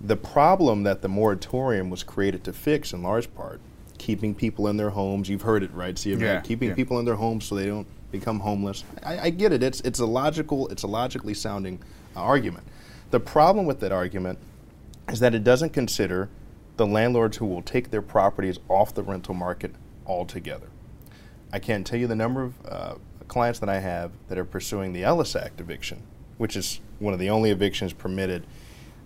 the 0.00 0.16
problem 0.16 0.84
that 0.84 1.02
the 1.02 1.08
moratorium 1.08 1.90
was 1.90 2.02
created 2.02 2.42
to 2.44 2.52
fix, 2.52 2.92
in 2.92 3.02
large 3.02 3.32
part, 3.34 3.60
keeping 3.98 4.34
people 4.34 4.66
in 4.68 4.78
their 4.78 4.90
homes. 4.90 5.28
You've 5.28 5.42
heard 5.42 5.62
it, 5.62 5.72
right? 5.74 5.96
See, 5.98 6.14
yeah, 6.14 6.40
keeping 6.40 6.70
yeah. 6.70 6.74
people 6.74 6.98
in 6.98 7.04
their 7.04 7.16
homes 7.16 7.44
so 7.44 7.54
they 7.54 7.66
don't 7.66 7.86
become 8.10 8.40
homeless. 8.40 8.82
I, 9.02 9.18
I, 9.18 9.30
get 9.30 9.52
it. 9.52 9.62
It's 9.62 9.80
it's 9.82 10.00
a 10.00 10.06
logical, 10.06 10.68
it's 10.68 10.82
a 10.82 10.86
logically 10.86 11.34
sounding 11.34 11.80
uh, 12.16 12.20
argument. 12.20 12.66
The 13.10 13.20
problem 13.20 13.66
with 13.66 13.80
that 13.80 13.92
argument 13.92 14.38
is 15.08 15.20
that 15.20 15.34
it 15.34 15.44
doesn't 15.44 15.70
consider 15.70 16.30
the 16.76 16.86
landlords 16.86 17.36
who 17.36 17.46
will 17.46 17.62
take 17.62 17.90
their 17.90 18.02
properties 18.02 18.58
off 18.68 18.94
the 18.94 19.02
rental 19.02 19.34
market 19.34 19.74
altogether. 20.06 20.68
I 21.52 21.58
can't 21.58 21.86
tell 21.86 21.98
you 21.98 22.06
the 22.06 22.16
number 22.16 22.42
of 22.42 22.54
uh, 22.66 22.94
clients 23.30 23.60
that 23.60 23.68
I 23.68 23.78
have 23.78 24.10
that 24.28 24.36
are 24.36 24.44
pursuing 24.44 24.92
the 24.92 25.04
Ellis 25.04 25.36
Act 25.36 25.60
eviction, 25.60 26.02
which 26.36 26.56
is 26.56 26.80
one 26.98 27.14
of 27.14 27.20
the 27.20 27.30
only 27.30 27.50
evictions 27.50 27.92
permitted 27.92 28.44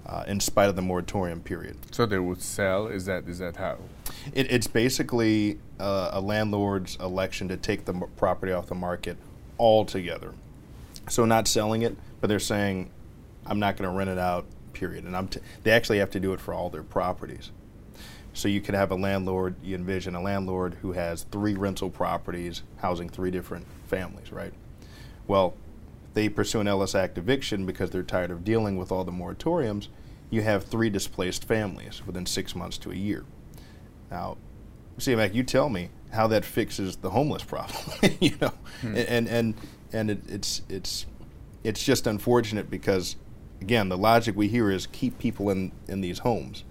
uh, 0.07 0.25
in 0.27 0.41
spite 0.41 0.71
of 0.71 0.77
the 0.77 0.83
moratorium 0.83 1.41
period. 1.41 1.77
So 1.91 2.07
they 2.07 2.19
would 2.19 2.41
sell. 2.41 2.89
Is 2.89 3.05
that 3.05 3.29
is 3.29 3.39
that 3.39 3.57
how? 3.57 3.77
It, 4.33 4.51
it's 4.51 4.67
basically 4.67 5.59
uh, 5.79 6.09
a 6.13 6.21
landlord's 6.21 6.97
election 6.97 7.49
to 7.49 7.59
take 7.59 7.85
the 7.85 7.93
m- 7.93 8.05
property 8.17 8.51
off 8.51 8.67
the 8.67 8.75
market 8.75 9.19
altogether. 9.59 10.33
So 11.11 11.27
not 11.27 11.47
selling 11.47 11.83
it, 11.83 11.95
but 12.23 12.29
they're 12.29 12.39
saying, 12.39 12.91
"I'm 13.47 13.61
not 13.61 13.77
going 13.77 13.91
to 13.91 13.97
rent 13.97 14.09
it 14.09 14.19
out." 14.19 14.47
Period. 14.73 15.05
And 15.05 15.15
I'm 15.15 15.29
t- 15.29 15.41
they 15.63 15.71
actually 15.71 15.99
have 15.99 16.11
to 16.11 16.21
do 16.21 16.33
it 16.33 16.41
for 16.41 16.53
all 16.55 16.71
their 16.71 16.83
properties. 16.83 17.51
So 18.35 18.49
you 18.49 18.61
could 18.61 18.75
have 18.75 18.91
a 18.91 18.97
landlord. 18.97 19.55
You 19.63 19.77
envision 19.77 20.15
a 20.15 20.21
landlord 20.21 20.75
who 20.83 20.93
has 20.93 21.23
three 21.31 21.55
rental 21.55 21.89
properties 21.89 22.63
housing 22.77 23.09
three 23.09 23.31
different 23.31 23.67
families, 23.87 24.33
right? 24.33 24.53
Well, 25.27 25.55
they 26.15 26.29
pursue 26.29 26.61
an 26.61 26.69
Ellis 26.69 26.95
Act 26.95 27.17
eviction 27.17 27.65
because 27.65 27.91
they're 27.91 28.03
tired 28.03 28.31
of 28.31 28.45
dealing 28.45 28.77
with 28.77 28.93
all 28.93 29.05
the 29.05 29.13
moratoriums. 29.13 29.89
You 30.31 30.43
have 30.43 30.65
three 30.65 30.91
displaced 30.91 31.45
families 31.45 32.03
within 32.07 32.27
six 32.27 32.55
months 32.55 32.77
to 32.79 32.91
a 32.91 32.95
year. 32.95 33.25
Now, 34.11 34.37
Siyamak, 34.99 35.35
you 35.35 35.43
tell 35.43 35.69
me 35.69 35.91
how 36.13 36.27
that 36.29 36.45
fixes 36.45 36.97
the 36.97 37.11
homeless 37.11 37.43
problem. 37.43 37.77
you 38.21 38.37
know, 38.41 38.53
hmm. 38.81 38.97
and 38.97 39.29
and 39.29 39.55
and 39.93 40.11
it, 40.11 40.21
it's 40.29 40.63
it's 40.69 41.07
it's 41.65 41.85
just 41.85 42.07
unfortunate 42.07 42.71
because 42.71 43.17
again, 43.61 43.89
the 43.89 43.99
logic 43.99 44.37
we 44.37 44.49
hear 44.49 44.71
is 44.71 44.87
keep 44.87 45.19
people 45.19 45.51
in 45.51 45.73
in 45.89 46.01
these 46.01 46.21
homes, 46.21 46.65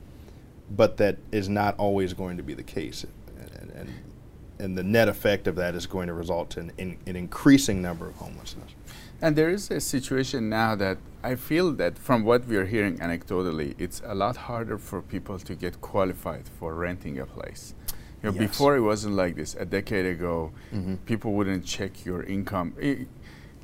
but 0.75 0.97
that 0.97 1.17
is 1.31 1.49
not 1.49 1.77
always 1.77 2.13
going 2.13 2.37
to 2.37 2.43
be 2.43 2.53
the 2.53 2.63
case, 2.63 3.05
and 3.59 3.71
and, 3.71 3.89
and 4.59 4.77
the 4.77 4.83
net 4.83 5.07
effect 5.07 5.47
of 5.47 5.55
that 5.55 5.75
is 5.75 5.85
going 5.85 6.07
to 6.07 6.13
result 6.13 6.57
in, 6.57 6.71
in 6.77 6.97
an 7.05 7.15
increasing 7.15 7.81
number 7.81 8.07
of 8.07 8.15
homelessness. 8.15 8.71
And 9.21 9.35
there 9.35 9.49
is 9.49 9.71
a 9.71 9.79
situation 9.79 10.49
now 10.49 10.75
that 10.75 10.97
I 11.23 11.35
feel 11.35 11.71
that 11.73 11.97
from 11.97 12.25
what 12.25 12.45
we 12.45 12.57
are 12.57 12.65
hearing 12.65 12.97
anecdotally, 12.97 13.73
it's 13.77 14.01
a 14.05 14.13
lot 14.13 14.35
harder 14.35 14.77
for 14.77 15.01
people 15.01 15.39
to 15.39 15.55
get 15.55 15.79
qualified 15.79 16.43
for 16.59 16.73
renting 16.73 17.19
a 17.19 17.25
place. 17.25 17.73
You 18.21 18.31
know, 18.31 18.39
yes. 18.39 18.49
before 18.49 18.75
it 18.75 18.81
wasn't 18.81 19.15
like 19.15 19.35
this. 19.35 19.55
A 19.55 19.65
decade 19.65 20.05
ago, 20.05 20.51
mm-hmm. 20.73 20.95
people 21.05 21.33
wouldn't 21.33 21.65
check 21.65 22.05
your 22.05 22.23
income. 22.23 22.73
I, 22.81 23.05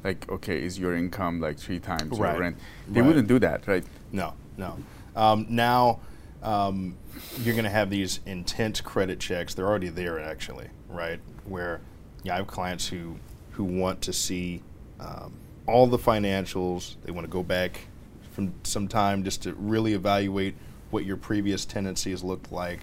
like, 0.04 0.30
okay, 0.32 0.63
is 0.63 0.80
your 0.80 0.95
income 0.95 1.41
like 1.41 1.60
three 1.60 1.80
times 1.80 2.17
right. 2.17 2.32
your 2.32 2.39
rent? 2.39 2.58
They 2.88 3.02
right. 3.02 3.08
wouldn't 3.08 3.28
do 3.28 3.39
that, 3.39 3.67
right? 3.67 3.84
No, 4.12 4.34
no. 4.58 4.78
Um, 5.15 5.45
now, 5.50 6.00
um, 6.43 6.97
you're 7.41 7.56
going 7.56 7.65
to 7.65 7.69
have 7.69 7.89
these 7.89 8.19
intense 8.25 8.82
credit 8.82 9.19
checks. 9.19 9.54
They're 9.54 9.67
already 9.67 9.89
there, 9.89 10.19
actually, 10.19 10.67
right? 10.88 11.19
Where, 11.45 11.82
yeah, 12.23 12.36
I 12.36 12.38
have 12.38 12.47
clients 12.47 12.88
who 12.88 13.17
who 13.52 13.65
want 13.65 14.02
to 14.04 14.13
see 14.13 14.62
um, 15.02 15.34
all 15.67 15.86
the 15.88 15.97
financials. 15.97 16.95
They 17.04 17.12
want 17.12 17.25
to 17.25 17.32
go 17.32 17.43
back 17.43 17.88
from 18.32 18.54
some 18.63 18.88
time 18.88 19.23
just 19.23 19.43
to 19.43 19.54
really 19.54 19.93
evaluate 19.93 20.56
what 20.91 21.06
your 21.06 21.17
previous 21.17 21.65
tenancies 21.65 22.23
looked 22.23 22.52
like. 22.52 22.80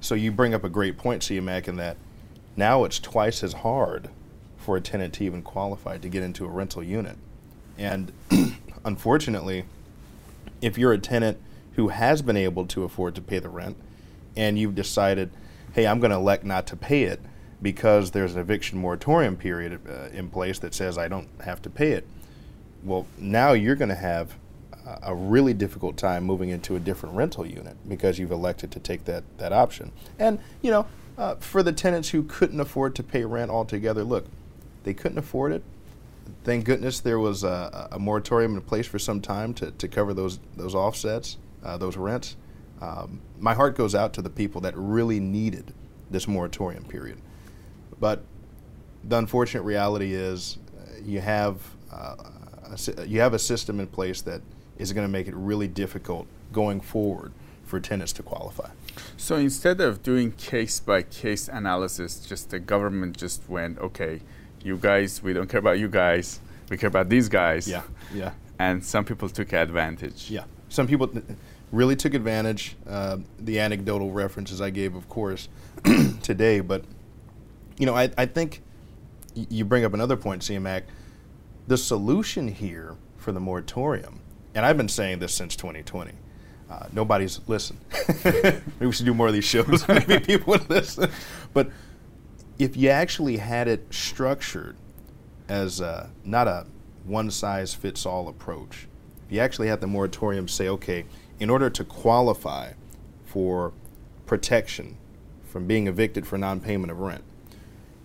So 0.00 0.14
you 0.14 0.32
bring 0.32 0.54
up 0.54 0.64
a 0.64 0.68
great 0.68 0.96
point, 0.96 1.22
Siyamak, 1.22 1.68
in 1.68 1.76
that 1.76 1.96
now 2.56 2.84
it's 2.84 2.98
twice 2.98 3.42
as 3.42 3.52
hard 3.52 4.08
for 4.56 4.76
a 4.76 4.80
tenant 4.80 5.14
to 5.14 5.24
even 5.24 5.42
qualify 5.42 5.98
to 5.98 6.08
get 6.08 6.22
into 6.22 6.44
a 6.44 6.48
rental 6.48 6.82
unit. 6.82 7.16
And 7.76 8.12
unfortunately, 8.84 9.64
if 10.60 10.76
you're 10.76 10.92
a 10.92 10.98
tenant 10.98 11.38
who 11.78 11.88
has 11.88 12.22
been 12.22 12.36
able 12.36 12.66
to 12.66 12.82
afford 12.82 13.14
to 13.14 13.22
pay 13.22 13.38
the 13.38 13.48
rent 13.48 13.76
and 14.36 14.58
you've 14.58 14.74
decided, 14.74 15.30
hey, 15.74 15.86
I'm 15.86 16.00
going 16.00 16.10
to 16.10 16.16
elect 16.16 16.42
not 16.42 16.66
to 16.66 16.76
pay 16.76 17.04
it, 17.04 17.20
because 17.62 18.10
there's 18.10 18.34
an 18.34 18.40
eviction 18.40 18.80
moratorium 18.80 19.36
period 19.36 19.80
uh, 19.88 20.08
in 20.12 20.28
place 20.28 20.58
that 20.58 20.74
says 20.74 20.98
I 20.98 21.06
don't 21.06 21.28
have 21.44 21.62
to 21.62 21.70
pay 21.70 21.92
it. 21.92 22.04
Well, 22.82 23.06
now 23.16 23.52
you're 23.52 23.76
going 23.76 23.90
to 23.90 23.94
have 23.94 24.34
a 25.02 25.14
really 25.14 25.54
difficult 25.54 25.96
time 25.96 26.24
moving 26.24 26.48
into 26.48 26.74
a 26.74 26.80
different 26.80 27.14
rental 27.14 27.46
unit 27.46 27.76
because 27.88 28.18
you've 28.18 28.32
elected 28.32 28.72
to 28.72 28.80
take 28.80 29.04
that, 29.04 29.22
that 29.38 29.52
option. 29.52 29.92
And, 30.18 30.40
you 30.62 30.72
know, 30.72 30.86
uh, 31.16 31.36
for 31.36 31.62
the 31.62 31.72
tenants 31.72 32.08
who 32.08 32.24
couldn't 32.24 32.58
afford 32.58 32.96
to 32.96 33.04
pay 33.04 33.24
rent 33.24 33.52
altogether, 33.52 34.02
look, 34.02 34.26
they 34.82 34.94
couldn't 34.94 35.18
afford 35.18 35.52
it. 35.52 35.62
Thank 36.42 36.64
goodness 36.64 36.98
there 36.98 37.20
was 37.20 37.44
a, 37.44 37.88
a 37.92 37.98
moratorium 38.00 38.54
in 38.54 38.62
place 38.62 38.86
for 38.86 38.98
some 38.98 39.20
time 39.20 39.54
to, 39.54 39.70
to 39.70 39.86
cover 39.86 40.12
those, 40.12 40.40
those 40.56 40.74
offsets, 40.74 41.36
uh, 41.64 41.76
those 41.76 41.96
rents. 41.96 42.36
Um, 42.80 43.20
my 43.38 43.54
heart 43.54 43.76
goes 43.76 43.94
out 43.94 44.12
to 44.14 44.22
the 44.22 44.30
people 44.30 44.60
that 44.62 44.74
really 44.76 45.20
needed 45.20 45.74
this 46.10 46.28
moratorium 46.28 46.84
period. 46.84 47.18
But 48.00 48.22
the 49.04 49.18
unfortunate 49.18 49.62
reality 49.62 50.14
is 50.14 50.58
uh, 50.76 51.00
you 51.04 51.20
have 51.20 51.60
uh, 51.92 52.16
a, 52.98 53.06
you 53.06 53.20
have 53.20 53.34
a 53.34 53.38
system 53.38 53.80
in 53.80 53.86
place 53.86 54.22
that 54.22 54.40
is 54.78 54.92
going 54.92 55.06
to 55.06 55.10
make 55.10 55.26
it 55.26 55.34
really 55.34 55.68
difficult 55.68 56.26
going 56.52 56.80
forward 56.80 57.32
for 57.64 57.80
tenants 57.80 58.12
to 58.14 58.22
qualify. 58.22 58.70
So 59.16 59.36
instead 59.36 59.80
of 59.80 60.02
doing 60.02 60.32
case 60.32 60.80
by 60.80 61.02
case 61.02 61.48
analysis, 61.48 62.20
just 62.20 62.50
the 62.50 62.58
government 62.58 63.16
just 63.16 63.48
went, 63.48 63.78
okay, 63.78 64.20
you 64.62 64.76
guys, 64.76 65.22
we 65.22 65.32
don't 65.32 65.48
care 65.48 65.60
about 65.60 65.78
you 65.78 65.88
guys, 65.88 66.40
we 66.70 66.76
care 66.76 66.88
about 66.88 67.08
these 67.08 67.28
guys. 67.28 67.68
Yeah, 67.68 67.82
yeah. 68.14 68.32
And 68.58 68.84
some 68.84 69.04
people 69.04 69.28
took 69.28 69.52
advantage. 69.52 70.30
Yeah, 70.30 70.44
some 70.68 70.86
people 70.86 71.10
really 71.72 71.96
took 71.96 72.14
advantage. 72.14 72.76
Uh, 72.88 73.18
the 73.38 73.60
anecdotal 73.60 74.10
references 74.12 74.60
I 74.60 74.70
gave, 74.70 74.94
of 74.94 75.08
course, 75.08 75.48
today, 76.22 76.60
but 76.60 76.84
you 77.78 77.86
know, 77.86 77.94
I, 77.94 78.10
I 78.18 78.26
think 78.26 78.62
you 79.34 79.64
bring 79.64 79.84
up 79.84 79.94
another 79.94 80.16
point, 80.16 80.42
Siyamak. 80.42 80.82
The 81.68 81.76
solution 81.76 82.48
here 82.48 82.96
for 83.18 83.32
the 83.32 83.40
moratorium, 83.40 84.20
and 84.54 84.64
I've 84.64 84.76
been 84.76 84.88
saying 84.88 85.18
this 85.20 85.34
since 85.34 85.54
2020. 85.54 86.12
Uh, 86.70 86.86
nobody's 86.92 87.40
listened. 87.46 87.78
Maybe 88.24 88.60
we 88.80 88.92
should 88.92 89.06
do 89.06 89.14
more 89.14 89.28
of 89.28 89.32
these 89.32 89.44
shows. 89.44 89.86
Maybe 89.88 90.18
people 90.18 90.52
would 90.52 90.68
listen. 90.68 91.10
But 91.54 91.70
if 92.58 92.76
you 92.76 92.90
actually 92.90 93.38
had 93.38 93.68
it 93.68 93.86
structured 93.90 94.76
as 95.48 95.80
a, 95.80 96.10
not 96.24 96.46
a 96.46 96.66
one 97.04 97.30
size 97.30 97.72
fits 97.72 98.04
all 98.04 98.28
approach, 98.28 98.87
you 99.28 99.40
actually 99.40 99.68
have 99.68 99.80
the 99.80 99.86
moratorium 99.86 100.48
say, 100.48 100.68
okay, 100.68 101.04
in 101.38 101.50
order 101.50 101.70
to 101.70 101.84
qualify 101.84 102.72
for 103.24 103.72
protection 104.26 104.96
from 105.44 105.66
being 105.66 105.86
evicted 105.86 106.26
for 106.26 106.38
non 106.38 106.60
payment 106.60 106.90
of 106.90 107.00
rent, 107.00 107.24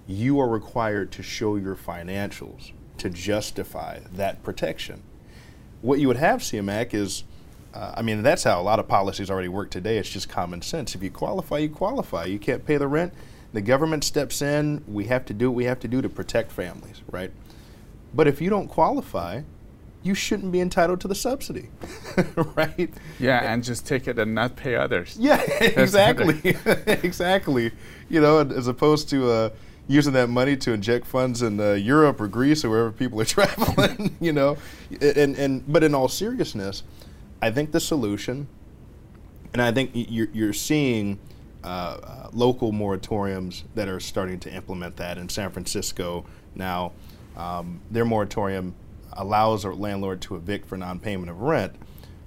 you 0.08 0.40
are 0.40 0.48
required 0.48 1.12
to 1.14 1.24
show 1.24 1.56
your 1.56 1.76
financials 1.76 2.72
to 2.98 3.10
justify 3.10 4.00
that 4.14 4.44
protection. 4.44 5.02
What 5.82 6.00
you 6.00 6.08
would 6.08 6.18
have, 6.18 6.42
Siyamak, 6.42 6.94
is 6.94 7.24
uh, 7.74 7.94
I 7.96 8.02
mean, 8.04 8.22
that's 8.22 8.44
how 8.44 8.62
a 8.62 8.64
lot 8.64 8.80
of 8.80 8.88
policies 8.88 9.32
already 9.32 9.48
work 9.48 9.72
today. 9.72 9.98
It's 9.98 10.10
just 10.10 10.30
common 10.30 10.62
sense. 10.62 10.94
If 10.94 11.02
you 11.02 11.10
qualify, 11.10 11.58
you 11.58 11.70
qualify. 11.70 12.26
You 12.26 12.38
can't 12.38 12.66
pay 12.66 12.78
the 12.78 12.88
rent, 12.88 13.14
the 13.52 13.62
government 13.62 14.04
steps 14.04 14.42
in. 14.42 14.84
We 14.88 15.06
have 15.06 15.26
to 15.26 15.34
do 15.34 15.50
what 15.50 15.56
we 15.56 15.66
have 15.66 15.80
to 15.80 15.88
do 15.88 16.02
to 16.02 16.10
protect 16.10 16.52
families, 16.52 17.02
right? 17.12 17.32
But 18.14 18.28
if 18.28 18.42
you 18.42 18.50
don't 18.50 18.68
qualify, 18.68 19.42
you 20.04 20.14
shouldn't 20.14 20.52
be 20.52 20.60
entitled 20.60 21.00
to 21.02 21.08
the 21.08 21.16
subsidy, 21.16 21.70
right? 22.56 22.94
Yeah, 23.20 23.52
and 23.52 23.64
just 23.64 23.88
take 23.88 24.08
it 24.08 24.20
and 24.20 24.36
not 24.36 24.56
pay 24.56 24.76
others. 24.76 25.18
Yeah, 25.24 25.42
exactly, 25.42 26.42
exactly. 26.88 27.72
You 28.10 28.20
know, 28.20 28.40
as 28.40 28.68
opposed 28.68 29.10
to 29.10 29.32
uh, 29.32 29.50
using 29.88 30.12
that 30.14 30.28
money 30.28 30.58
to 30.58 30.74
inject 30.74 31.06
funds 31.06 31.42
in 31.42 31.60
uh, 31.60 31.74
Europe 31.74 32.20
or 32.20 32.28
Greece 32.28 32.66
or 32.66 32.70
wherever 32.70 32.92
people 32.92 33.22
are 33.22 33.26
traveling, 33.26 34.18
you 34.20 34.34
know. 34.34 34.58
And, 35.02 35.38
and 35.38 35.64
but 35.72 35.84
in 35.84 35.96
all 35.96 36.10
seriousness, 36.10 36.84
I 37.42 37.52
think 37.52 37.72
the 37.72 37.80
solution, 37.80 38.48
and 39.54 39.62
I 39.62 39.72
think 39.72 39.92
you're, 39.94 40.30
you're 40.34 40.54
seeing 40.54 41.20
uh, 41.64 41.68
uh, 42.04 42.30
local 42.34 42.74
moratoriums 42.74 43.64
that 43.76 43.88
are 43.88 44.02
starting 44.02 44.40
to 44.42 44.54
implement 44.54 44.98
that 44.98 45.18
in 45.18 45.30
San 45.30 45.50
Francisco 45.52 46.26
now. 46.56 46.92
Um, 47.38 47.80
their 47.90 48.06
moratorium 48.06 48.76
allows 49.16 49.66
a 49.66 49.70
landlord 49.70 50.22
to 50.22 50.36
evict 50.36 50.68
for 50.68 50.78
non-payment 50.78 51.30
of 51.30 51.42
rent, 51.42 51.76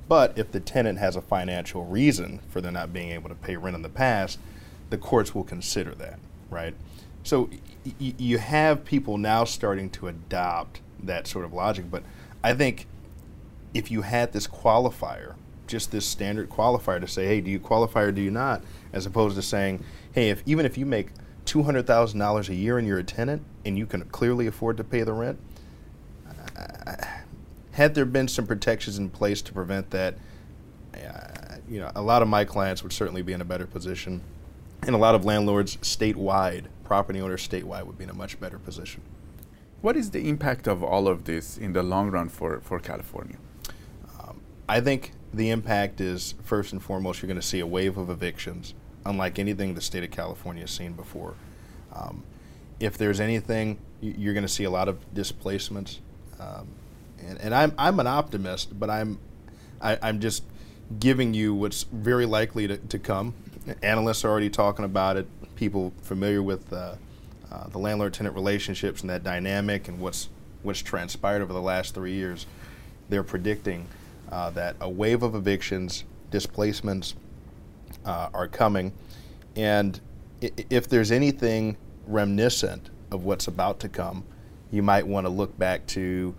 but 0.09 0.39
if 0.39 0.53
the 0.53 0.61
tenant 0.61 0.99
has 0.99 1.17
a 1.17 1.21
financial 1.21 1.85
reason 1.85 2.41
for 2.49 2.61
their 2.61 2.73
not 2.73 2.93
being 2.93 3.11
able 3.11 3.29
to 3.29 3.35
pay 3.35 3.57
rent 3.57 3.77
in 3.77 3.83
the 3.83 3.89
past, 3.89 4.39
the 4.91 4.99
courts 4.99 5.35
will 5.35 5.45
consider 5.45 5.95
that, 5.97 6.19
right? 6.49 6.75
So 7.25 7.51
you 7.99 8.39
have 8.39 8.85
people 8.85 9.19
now 9.19 9.45
starting 9.45 9.91
to 9.91 10.09
adopt 10.09 10.81
that 11.03 11.27
sort 11.27 11.45
of 11.45 11.53
logic, 11.53 11.91
but 11.91 12.03
I 12.43 12.55
think 12.55 12.87
if 13.75 13.91
you 13.91 14.03
had 14.03 14.33
this 14.33 14.47
qualifier, 14.47 15.35
just 15.67 15.91
this 15.91 16.07
standard 16.07 16.49
qualifier 16.49 17.01
to 17.01 17.09
say, 17.09 17.27
hey, 17.27 17.41
do 17.41 17.51
you 17.51 17.59
qualify 17.59 18.03
or 18.03 18.13
do 18.13 18.21
you 18.21 18.31
not, 18.31 18.63
as 18.93 19.07
opposed 19.07 19.35
to 19.35 19.43
saying, 19.43 19.85
hey, 20.13 20.31
if 20.31 20.43
even 20.47 20.65
if 20.65 20.79
you 20.79 20.87
make 20.87 21.09
two 21.45 21.65
hundred 21.65 21.87
thousand 21.87 22.21
dollars 22.21 22.49
a 22.49 22.55
year 22.55 22.79
and 22.79 22.87
you're 22.87 22.99
a 22.99 23.05
tenant 23.05 23.43
and 23.65 23.77
you 23.77 23.87
can 23.87 24.05
clearly 24.07 24.47
afford 24.47 24.77
to 24.77 24.85
pay 24.85 25.03
the 25.03 25.13
rent, 25.13 25.39
had 27.73 27.95
there 27.95 28.07
been 28.07 28.29
some 28.29 28.47
protections 28.47 28.99
in 28.99 29.11
place 29.11 29.43
to 29.43 29.53
prevent 29.53 29.91
that, 29.91 30.15
uh, 30.95 31.57
you 31.69 31.79
know, 31.79 31.91
a 31.95 32.01
lot 32.01 32.23
of 32.23 32.29
my 32.29 32.45
clients 32.45 32.83
would 32.83 32.93
certainly 32.93 33.23
be 33.23 33.33
in 33.33 33.41
a 33.41 33.45
better 33.45 33.67
position, 33.67 34.23
and 34.83 34.95
a 34.95 34.99
lot 34.99 35.15
of 35.15 35.25
landlords 35.25 35.77
statewide 35.79 36.65
property 36.85 37.21
owners 37.21 37.47
statewide 37.47 37.85
would 37.85 37.99
be 37.99 38.05
in 38.05 38.11
a 38.11 38.15
much 38.15 38.41
better 38.41 38.59
position. 38.59 39.03
What 39.83 39.97
is 39.97 40.11
the 40.11 40.29
impact 40.29 40.67
of 40.67 40.83
all 40.83 41.07
of 41.07 41.25
this 41.25 41.59
in 41.59 41.73
the 41.73 41.83
long 41.83 42.11
run 42.11 42.29
for, 42.29 42.61
for 42.61 42.79
California? 42.79 43.37
Um, 44.19 44.41
I 44.69 44.81
think 44.81 45.13
the 45.35 45.51
impact 45.51 46.01
is 46.01 46.35
first 46.43 46.73
and 46.73 46.83
foremost, 46.83 47.21
you're 47.21 47.29
going 47.29 47.41
to 47.41 47.47
see 47.47 47.61
a 47.61 47.67
wave 47.67 47.99
of 47.99 48.09
evictions, 48.09 48.73
unlike 49.05 49.39
anything 49.39 49.75
the 49.75 49.81
state 49.81 50.03
of 50.03 50.11
California 50.11 50.63
has 50.63 50.71
seen 50.71 50.95
before. 50.95 51.35
Um, 51.93 52.23
if 52.81 52.97
there's 52.97 53.21
anything, 53.21 53.79
you're 54.01 54.35
going 54.35 54.47
to 54.47 54.49
see 54.49 54.65
a 54.65 54.71
lot 54.71 54.89
of 54.89 55.13
displacements. 55.13 56.01
Um, 56.41 56.67
and, 57.27 57.41
and 57.41 57.55
I'm, 57.55 57.73
I'm 57.79 57.99
an 58.01 58.07
optimist, 58.07 58.79
but 58.79 58.91
I'm, 58.91 59.19
I, 59.81 59.93
am 59.93 59.99
i 60.03 60.09
am 60.09 60.21
just 60.21 60.45
giving 61.01 61.35
you 61.35 61.55
what's 61.55 61.85
very 61.85 62.27
likely 62.27 62.67
to, 62.69 62.77
to 62.77 62.99
come. 62.99 63.35
Analysts 63.83 64.25
are 64.25 64.31
already 64.31 64.51
talking 64.51 64.85
about 64.85 65.17
it. 65.17 65.27
People 65.57 65.93
familiar 66.03 66.43
with 66.43 66.73
uh, 66.73 66.95
uh, 67.51 67.69
the 67.69 67.79
landlord-tenant 67.79 68.35
relationships 68.35 69.01
and 69.01 69.11
that 69.11 69.25
dynamic 69.25 69.89
and 69.89 69.99
what's 69.99 70.29
what's 70.63 70.83
transpired 70.83 71.43
over 71.43 71.53
the 71.53 71.61
last 71.61 71.95
three 71.95 72.13
years, 72.13 72.45
they're 73.09 73.23
predicting 73.23 73.87
uh, 74.33 74.51
that 74.51 74.75
a 74.81 74.91
wave 74.91 75.23
of 75.23 75.35
evictions, 75.35 76.05
displacements 76.31 77.15
uh, 78.05 78.29
are 78.35 78.49
coming, 78.49 78.93
and 79.55 80.01
if 80.41 80.89
there's 80.89 81.13
anything 81.13 81.77
reminiscent 82.07 82.91
of 83.11 83.25
what's 83.25 83.47
about 83.47 83.79
to 83.81 83.89
come, 83.89 84.25
you 84.77 84.83
might 84.83 85.07
want 85.07 85.25
to 85.25 85.31
look 85.31 85.59
back 85.59 85.87
to 85.87 86.35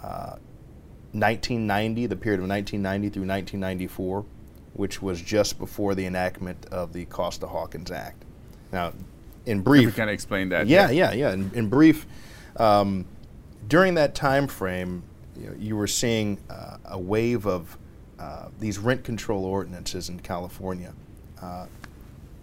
1990, 0.00 2.04
uh, 2.04 2.08
the 2.08 2.16
period 2.16 2.40
of 2.40 2.48
1990 2.48 3.10
through 3.10 3.28
1994, 3.28 4.24
which 4.72 5.02
was 5.02 5.20
just 5.20 5.58
before 5.58 5.94
the 5.94 6.06
enactment 6.06 6.64
of 6.72 6.94
the 6.94 7.04
Costa 7.04 7.46
Hawkins 7.46 7.90
Act. 7.90 8.24
Now, 8.72 8.94
in 9.44 9.60
brief, 9.60 9.88
if 9.88 9.94
we 9.94 9.98
kind 9.98 10.08
of 10.08 10.14
explain 10.14 10.48
that. 10.48 10.66
Yeah, 10.66 10.90
yeah, 10.90 11.12
yeah. 11.12 11.32
In, 11.32 11.50
in 11.54 11.68
brief, 11.68 12.06
um, 12.56 13.04
during 13.68 13.94
that 13.94 14.14
time 14.14 14.46
frame, 14.46 15.02
you, 15.36 15.46
know, 15.46 15.54
you 15.58 15.76
were 15.76 15.86
seeing 15.86 16.38
uh, 16.48 16.78
a 16.86 16.98
wave 16.98 17.46
of 17.46 17.76
uh, 18.18 18.48
these 18.58 18.78
rent 18.78 19.04
control 19.04 19.44
ordinances 19.44 20.08
in 20.08 20.20
California 20.20 20.94
uh, 21.42 21.66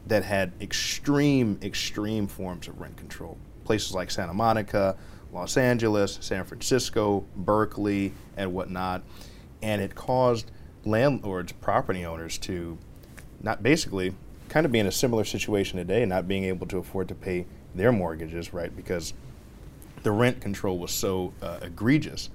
that 0.07 0.23
had 0.23 0.51
extreme, 0.61 1.59
extreme 1.63 2.27
forms 2.27 2.67
of 2.67 2.79
rent 2.79 2.97
control. 2.97 3.37
Places 3.63 3.93
like 3.93 4.11
Santa 4.11 4.33
Monica, 4.33 4.95
Los 5.31 5.57
Angeles, 5.57 6.17
San 6.21 6.43
Francisco, 6.43 7.25
Berkeley, 7.35 8.13
and 8.35 8.53
whatnot. 8.53 9.03
And 9.61 9.81
it 9.81 9.95
caused 9.95 10.51
landlords, 10.85 11.51
property 11.51 12.05
owners 12.05 12.37
to 12.39 12.77
not 13.41 13.61
basically 13.61 14.15
kind 14.49 14.65
of 14.65 14.71
be 14.71 14.79
in 14.79 14.87
a 14.87 14.91
similar 14.91 15.23
situation 15.23 15.77
today, 15.77 16.05
not 16.05 16.27
being 16.27 16.45
able 16.45 16.65
to 16.67 16.77
afford 16.77 17.07
to 17.09 17.15
pay 17.15 17.45
their 17.75 17.91
mortgages, 17.91 18.53
right? 18.53 18.75
Because 18.75 19.13
the 20.03 20.11
rent 20.11 20.41
control 20.41 20.79
was 20.79 20.91
so 20.91 21.33
uh, 21.41 21.59
egregious. 21.61 22.29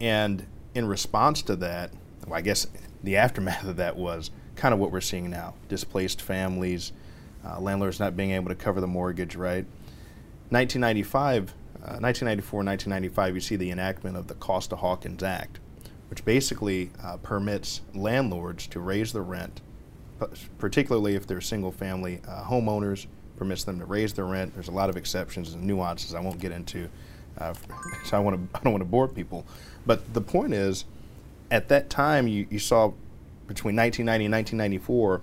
And 0.00 0.46
in 0.74 0.86
response 0.86 1.42
to 1.42 1.56
that, 1.56 1.92
well, 2.26 2.36
I 2.38 2.40
guess 2.40 2.66
the 3.02 3.16
aftermath 3.16 3.64
of 3.64 3.76
that 3.76 3.96
was 3.96 4.30
kind 4.56 4.74
of 4.74 4.80
what 4.80 4.90
we're 4.90 5.00
seeing 5.00 5.30
now 5.30 5.54
displaced 5.68 6.20
families, 6.20 6.92
uh, 7.44 7.60
landlords 7.60 8.00
not 8.00 8.16
being 8.16 8.32
able 8.32 8.48
to 8.48 8.54
cover 8.54 8.80
the 8.80 8.86
mortgage, 8.86 9.36
right? 9.36 9.64
1995 10.50 11.54
uh, 11.84 11.98
1994 11.98 12.58
1995, 12.62 13.34
you 13.34 13.40
see 13.40 13.56
the 13.56 13.70
enactment 13.70 14.16
of 14.16 14.28
the 14.28 14.34
Costa 14.34 14.76
Hawkins 14.76 15.22
Act, 15.22 15.58
which 16.10 16.24
basically 16.24 16.90
uh, 17.02 17.16
permits 17.16 17.80
landlords 17.92 18.68
to 18.68 18.78
raise 18.78 19.12
the 19.12 19.20
rent, 19.20 19.60
particularly 20.58 21.16
if 21.16 21.26
they're 21.26 21.40
single 21.40 21.72
family 21.72 22.20
uh, 22.28 22.44
homeowners, 22.44 23.06
permits 23.36 23.64
them 23.64 23.80
to 23.80 23.84
raise 23.84 24.12
their 24.12 24.26
rent. 24.26 24.54
There's 24.54 24.68
a 24.68 24.72
lot 24.72 24.90
of 24.90 24.96
exceptions 24.96 25.54
and 25.54 25.64
nuances 25.64 26.14
I 26.14 26.20
won't 26.20 26.38
get 26.38 26.52
into, 26.52 26.88
uh, 27.38 27.54
so 28.04 28.16
I, 28.16 28.20
wanna, 28.20 28.38
I 28.54 28.60
don't 28.60 28.72
want 28.72 28.82
to 28.82 28.88
bore 28.88 29.08
people. 29.08 29.44
But 29.84 30.14
the 30.14 30.20
point 30.20 30.54
is, 30.54 30.84
at 31.50 31.68
that 31.68 31.90
time, 31.90 32.28
you, 32.28 32.46
you 32.48 32.60
saw 32.60 32.92
between 33.48 33.74
1990 33.74 34.26
and 34.26 34.34
1994, 34.34 35.20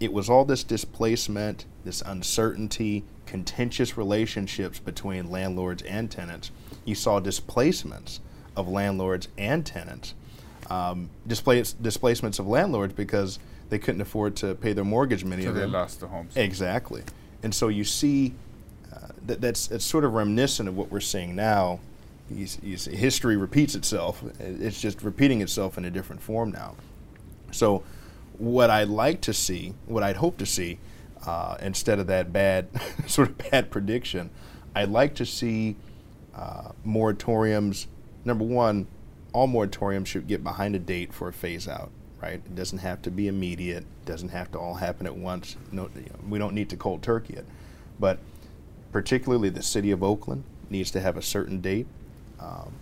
it 0.00 0.14
was 0.14 0.30
all 0.30 0.46
this 0.46 0.64
displacement, 0.64 1.66
this 1.84 2.00
uncertainty, 2.00 3.04
contentious 3.30 3.96
relationships 3.96 4.80
between 4.80 5.30
landlords 5.30 5.84
and 5.84 6.10
tenants. 6.10 6.50
You 6.84 6.96
saw 6.96 7.20
displacements 7.20 8.18
of 8.56 8.66
landlords 8.68 9.28
and 9.38 9.64
tenants, 9.64 10.14
um, 10.68 11.08
displace, 11.28 11.72
displacements 11.72 12.40
of 12.40 12.48
landlords 12.48 12.92
because 12.92 13.38
they 13.68 13.78
couldn't 13.78 14.00
afford 14.00 14.34
to 14.38 14.56
pay 14.56 14.72
their 14.72 14.84
mortgage. 14.84 15.24
Many 15.24 15.44
so 15.44 15.50
of 15.50 15.54
they 15.54 15.60
them 15.60 15.70
lost 15.70 16.00
their 16.00 16.08
homes. 16.08 16.36
Exactly, 16.36 17.04
and 17.44 17.54
so 17.54 17.68
you 17.68 17.84
see 17.84 18.34
uh, 18.92 19.06
that 19.26 19.40
that's 19.40 19.70
it's 19.70 19.84
sort 19.84 20.02
of 20.02 20.12
reminiscent 20.14 20.68
of 20.68 20.76
what 20.76 20.90
we're 20.90 20.98
seeing 20.98 21.36
now. 21.36 21.78
You, 22.32 22.48
you 22.64 22.76
see, 22.78 22.96
history 22.96 23.36
repeats 23.36 23.76
itself. 23.76 24.24
It's 24.40 24.80
just 24.80 25.04
repeating 25.04 25.40
itself 25.40 25.78
in 25.78 25.84
a 25.84 25.90
different 25.90 26.20
form 26.20 26.50
now. 26.50 26.74
So, 27.52 27.84
what 28.38 28.70
I'd 28.70 28.88
like 28.88 29.20
to 29.22 29.32
see, 29.32 29.74
what 29.86 30.02
I'd 30.02 30.16
hope 30.16 30.36
to 30.38 30.46
see, 30.46 30.80
uh, 31.26 31.56
instead 31.60 31.98
of 31.98 32.06
that 32.08 32.32
bad 32.32 32.68
sort 33.06 33.28
of 33.28 33.38
bad 33.50 33.70
prediction. 33.70 34.30
I'd 34.74 34.88
like 34.88 35.14
to 35.16 35.26
see 35.26 35.76
uh, 36.34 36.72
moratoriums. 36.86 37.86
Number 38.24 38.44
one, 38.44 38.86
all 39.32 39.48
moratoriums 39.48 40.06
should 40.06 40.26
get 40.26 40.42
behind 40.42 40.74
a 40.74 40.78
date 40.78 41.12
for 41.12 41.28
a 41.28 41.32
phase 41.32 41.68
out. 41.68 41.90
Right? 42.22 42.34
It 42.34 42.54
doesn't 42.54 42.78
have 42.78 43.00
to 43.02 43.10
be 43.10 43.28
immediate. 43.28 43.84
It 43.84 44.06
doesn't 44.06 44.28
have 44.28 44.52
to 44.52 44.58
all 44.58 44.74
happen 44.74 45.06
at 45.06 45.16
once. 45.16 45.56
No, 45.72 45.88
we 46.28 46.38
don't 46.38 46.54
need 46.54 46.68
to 46.68 46.76
cold 46.76 47.02
turkey 47.02 47.34
it. 47.34 47.46
But 47.98 48.18
particularly 48.92 49.48
the 49.48 49.62
city 49.62 49.90
of 49.90 50.02
Oakland 50.02 50.44
needs 50.68 50.90
to 50.90 51.00
have 51.00 51.16
a 51.16 51.22
certain 51.22 51.60
date. 51.60 51.86
Um, 52.38 52.72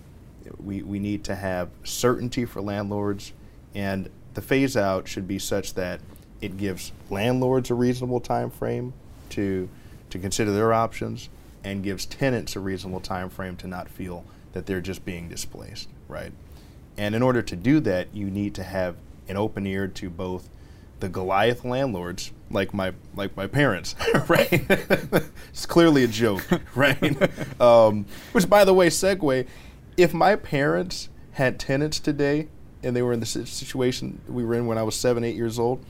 we, 0.59 0.83
we 0.83 0.98
need 0.98 1.24
to 1.24 1.35
have 1.35 1.68
certainty 1.85 2.44
for 2.44 2.61
landlords, 2.61 3.33
and 3.74 4.11
the 4.35 4.42
phase 4.42 4.77
out 4.77 5.09
should 5.09 5.29
be 5.29 5.38
such 5.38 5.74
that 5.74 6.01
it 6.40 6.57
gives 6.57 6.92
landlords 7.11 7.70
a 7.70 7.74
reasonable 7.74 8.20
time 8.20 8.51
frame 8.51 8.92
to 9.31 9.68
to 10.11 10.18
consider 10.18 10.53
their 10.53 10.72
options 10.72 11.29
and 11.64 11.83
gives 11.83 12.07
tenants 12.07 12.57
a 12.57 12.61
reasonable 12.61 13.01
time 13.01 13.29
frame 13.29 13.57
to 13.57 13.66
not 13.66 13.88
feel 13.88 14.24
that 14.53 14.66
they're 14.66 14.81
just 14.81 15.05
being 15.05 15.29
displaced, 15.29 15.88
right? 16.09 16.33
And 16.96 17.14
in 17.14 17.22
order 17.22 17.42
to 17.42 17.57
do 17.57 17.81
that, 17.81 18.14
you 18.14 18.31
need 18.31 18.55
to 18.55 18.62
have 18.62 18.96
an 19.29 19.37
open 19.37 19.66
ear 19.66 19.87
to 19.87 20.09
both 20.09 20.48
the 21.01 21.09
Goliath 21.09 21.64
landlords, 21.64 22.33
like 22.51 22.74
my 22.74 22.92
like 23.14 23.37
my 23.37 23.46
parents, 23.46 23.94
right? 24.29 24.48
it's 25.51 25.66
clearly 25.66 26.05
a 26.05 26.09
joke, 26.09 26.42
right? 26.74 27.61
Um, 27.61 28.07
which, 28.33 28.48
by 28.48 28.64
the 28.64 28.74
way, 28.74 28.88
segue. 28.88 29.46
If 29.96 30.14
my 30.14 30.37
parents 30.37 31.09
had 31.33 31.59
tenants 31.59 32.01
today, 32.01 32.48
and 32.83 32.96
they 32.96 33.03
were 33.03 33.12
in 33.12 33.20
the 33.20 33.27
situation 33.27 34.20
we 34.29 34.44
were 34.44 34.55
in 34.55 34.66
when 34.66 34.79
I 34.79 34.83
was 34.83 34.96
seven, 34.96 35.24
eight 35.24 35.37
years 35.37 35.59
old, 35.59 35.85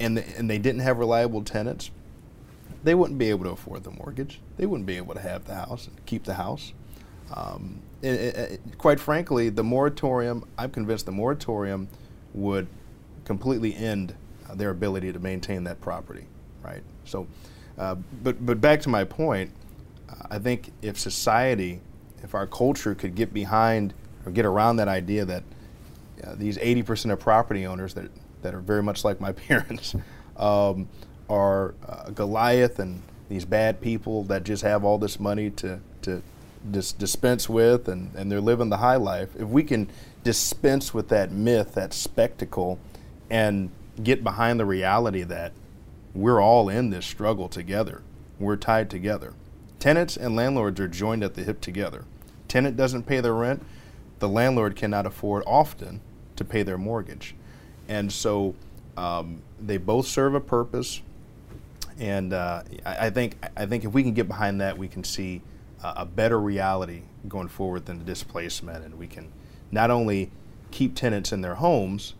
and, 0.00 0.16
the, 0.16 0.36
and 0.36 0.48
they 0.48 0.58
didn't 0.58 0.80
have 0.80 0.98
reliable 0.98 1.42
tenants, 1.42 1.90
they 2.82 2.94
wouldn't 2.94 3.18
be 3.18 3.30
able 3.30 3.44
to 3.44 3.50
afford 3.50 3.84
the 3.84 3.90
mortgage. 3.90 4.40
They 4.56 4.66
wouldn't 4.66 4.86
be 4.86 4.96
able 4.96 5.14
to 5.14 5.20
have 5.20 5.44
the 5.46 5.54
house 5.54 5.86
and 5.86 6.06
keep 6.06 6.24
the 6.24 6.34
house. 6.34 6.72
Um, 7.32 7.80
it, 8.02 8.08
it, 8.36 8.60
quite 8.76 9.00
frankly, 9.00 9.48
the 9.48 9.64
moratorium, 9.64 10.44
I'm 10.58 10.70
convinced 10.70 11.06
the 11.06 11.12
moratorium 11.12 11.88
would 12.34 12.66
completely 13.24 13.74
end 13.74 14.14
uh, 14.48 14.54
their 14.54 14.70
ability 14.70 15.12
to 15.12 15.18
maintain 15.18 15.64
that 15.64 15.80
property, 15.80 16.26
right? 16.62 16.82
So, 17.04 17.26
uh, 17.78 17.96
but, 18.22 18.44
but 18.44 18.60
back 18.60 18.80
to 18.82 18.90
my 18.90 19.04
point, 19.04 19.50
uh, 20.10 20.26
I 20.30 20.38
think 20.38 20.70
if 20.82 20.98
society, 20.98 21.80
if 22.22 22.34
our 22.34 22.46
culture 22.46 22.94
could 22.94 23.14
get 23.14 23.32
behind 23.32 23.94
or 24.26 24.32
get 24.32 24.44
around 24.44 24.76
that 24.76 24.88
idea 24.88 25.24
that 25.24 25.42
uh, 26.22 26.34
these 26.34 26.58
80% 26.58 27.10
of 27.10 27.18
property 27.18 27.66
owners 27.66 27.94
that 27.94 28.10
that 28.44 28.54
are 28.54 28.60
very 28.60 28.82
much 28.82 29.04
like 29.04 29.20
my 29.20 29.32
parents 29.48 29.96
um, 30.36 30.88
are 31.28 31.74
uh, 31.88 32.10
Goliath 32.10 32.78
and 32.78 33.02
these 33.28 33.44
bad 33.44 33.80
people 33.80 34.22
that 34.24 34.44
just 34.44 34.62
have 34.62 34.84
all 34.84 34.98
this 34.98 35.18
money 35.18 35.50
to, 35.50 35.80
to 36.02 36.22
dis- 36.70 36.92
dispense 36.92 37.48
with 37.48 37.88
and, 37.88 38.14
and 38.14 38.30
they're 38.30 38.40
living 38.40 38.68
the 38.68 38.76
high 38.76 38.96
life. 38.96 39.30
If 39.36 39.48
we 39.48 39.64
can 39.64 39.90
dispense 40.22 40.94
with 40.94 41.08
that 41.08 41.32
myth, 41.32 41.74
that 41.74 41.92
spectacle, 41.92 42.78
and 43.28 43.70
get 44.02 44.22
behind 44.22 44.60
the 44.60 44.64
reality 44.64 45.22
that 45.22 45.52
we're 46.14 46.40
all 46.40 46.68
in 46.68 46.90
this 46.90 47.06
struggle 47.06 47.48
together, 47.48 48.02
we're 48.38 48.56
tied 48.56 48.90
together. 48.90 49.32
Tenants 49.78 50.16
and 50.16 50.36
landlords 50.36 50.78
are 50.78 50.88
joined 50.88 51.24
at 51.24 51.34
the 51.34 51.42
hip 51.42 51.60
together. 51.60 52.04
Tenant 52.46 52.76
doesn't 52.76 53.04
pay 53.04 53.20
their 53.20 53.34
rent, 53.34 53.64
the 54.18 54.28
landlord 54.28 54.76
cannot 54.76 55.06
afford 55.06 55.42
often 55.46 56.00
to 56.36 56.44
pay 56.44 56.62
their 56.62 56.78
mortgage. 56.78 57.34
And 57.88 58.12
so 58.12 58.54
um, 58.96 59.42
they 59.60 59.76
both 59.76 60.06
serve 60.06 60.34
a 60.34 60.40
purpose. 60.40 61.02
And 61.98 62.32
uh, 62.32 62.62
I, 62.84 63.06
I, 63.06 63.10
think 63.10 63.36
I 63.56 63.66
think 63.66 63.84
if 63.84 63.92
we 63.92 64.02
can 64.02 64.14
get 64.14 64.28
behind 64.28 64.60
that, 64.60 64.76
we 64.76 64.88
can 64.88 65.04
see 65.04 65.42
uh, 65.82 65.94
a 65.98 66.06
better 66.06 66.40
reality 66.40 67.02
going 67.28 67.48
forward 67.48 67.86
than 67.86 67.98
the 67.98 68.04
displacement, 68.04 68.84
and 68.84 68.98
we 68.98 69.06
can 69.06 69.30
not 69.70 69.90
only 69.90 70.30
keep 70.70 70.94
tenants 70.94 71.32
in 71.32 71.40
their 71.40 71.54
homes, 71.54 72.14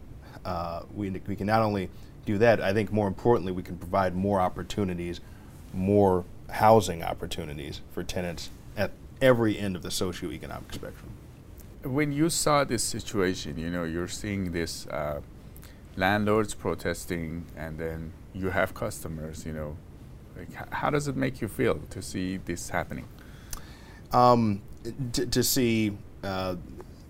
uh, 0.44 0.83
we, 0.94 1.11
we 1.27 1.35
can 1.35 1.46
not 1.46 1.62
only 1.62 1.88
do 2.27 2.38
that. 2.38 2.61
I 2.61 2.72
think 2.72 2.92
more 2.92 3.09
importantly, 3.09 3.53
we 3.53 3.62
can 3.62 3.77
provide 3.77 4.14
more 4.14 4.40
opportunities, 4.40 5.20
more 5.72 6.24
housing 6.50 7.03
opportunities 7.03 7.81
for 7.92 8.03
tenants 8.03 8.50
at 8.77 8.92
every 9.20 9.59
end 9.59 9.77
of 9.77 9.83
the 9.83 9.88
socioeconomic 9.88 10.72
spectrum. 10.72 11.11
When 11.83 12.12
you 12.12 12.31
saw 12.31 12.64
this 12.64 12.83
situation, 12.83 13.59
you 13.59 13.70
know, 13.70 13.85
you're 13.85 14.09
seeing 14.09 14.53
this 14.53 14.87
uh, 14.87 15.20
landlords 15.96 16.54
protesting, 16.54 17.46
and 17.57 17.78
then 17.78 18.12
you 18.33 18.50
have 18.50 18.74
customers. 18.74 19.44
You 19.46 19.52
know, 19.52 19.76
like 20.37 20.72
how 20.72 20.90
does 20.90 21.09
it 21.09 21.16
make 21.16 21.40
you 21.40 21.48
feel 21.48 21.80
to 21.90 22.02
see 22.02 22.38
this 22.38 22.70
happening? 22.70 23.07
Um, 24.12 24.62
t- 25.12 25.26
to 25.26 25.42
see 25.42 25.96
uh, 26.22 26.57